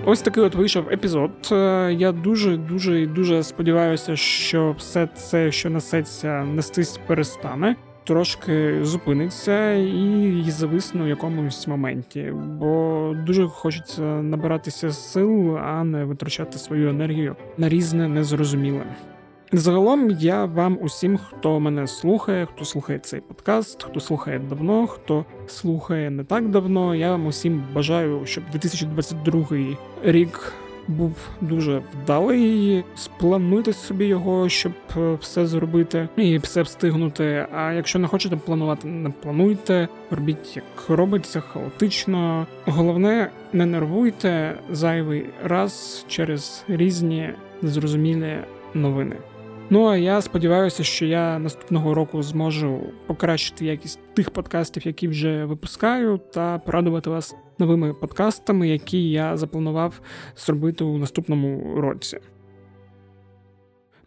[0.06, 1.30] Ось такий от вийшов епізод.
[1.52, 7.76] Е, Я дуже, дуже і дуже сподіваюся, що все це, що несеться, нестись перестане.
[8.04, 16.58] Трошки зупиниться і зависне у якомусь моменті, бо дуже хочеться набиратися сил, а не витрачати
[16.58, 18.84] свою енергію на різне незрозуміле.
[19.54, 25.24] Загалом я вам усім, хто мене слухає, хто слухає цей подкаст, хто слухає давно, хто
[25.46, 26.94] слухає не так давно.
[26.94, 29.46] Я вам усім бажаю, щоб 2022
[30.02, 30.52] рік
[30.88, 32.84] був дуже вдалий.
[32.94, 37.46] Сплануйте собі його, щоб е, все зробити і все встигнути.
[37.52, 39.88] А якщо не хочете планувати, не плануйте.
[40.10, 42.46] Робіть як робиться, хаотично.
[42.66, 47.30] Головне, не нервуйте зайвий раз через різні
[47.62, 48.38] незрозумілі
[48.74, 49.16] новини.
[49.72, 55.44] Ну а я сподіваюся, що я наступного року зможу покращити якість тих подкастів, які вже
[55.44, 60.00] випускаю, та порадувати вас новими подкастами, які я запланував
[60.36, 62.18] зробити у наступному році.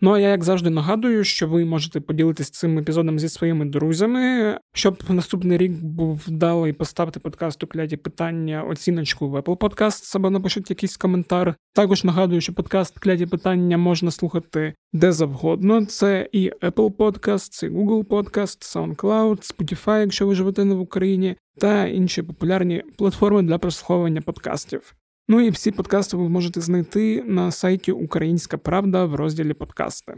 [0.02, 4.58] Ну а я, як завжди, нагадую, що ви можете поділитися цим епізодом зі своїми друзями.
[4.74, 10.70] Щоб наступний рік був вдалий, поставте подкасту кляті питання, оціночку в Apple Podcasts або напишіть
[10.70, 11.56] якийсь коментар.
[11.74, 15.86] Також нагадую, що подкаст кляті питання можна слухати де завгодно.
[15.86, 21.36] Це і Apple Podcast, і Google Podcast, SoundCloud, Spotify, якщо ви живете не в Україні,
[21.58, 24.96] та інші популярні платформи для прослуховування подкастів.
[25.28, 30.14] Ну і всі подкасти ви можете знайти на сайті Українська Правда в розділі подкасти.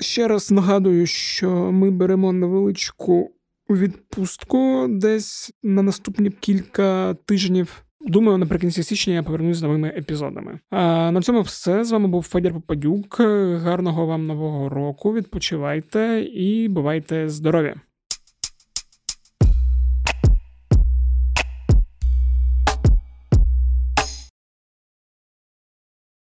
[0.00, 3.30] Ще раз нагадую, що ми беремо невеличку
[3.70, 7.84] відпустку десь на наступні кілька тижнів.
[8.00, 10.58] Думаю, наприкінці січня я повернусь з новими епізодами.
[10.70, 11.84] А на цьому все.
[11.84, 13.20] З вами був Федір Попадюк.
[13.64, 15.14] Гарного вам нового року.
[15.14, 17.74] Відпочивайте і бувайте здорові!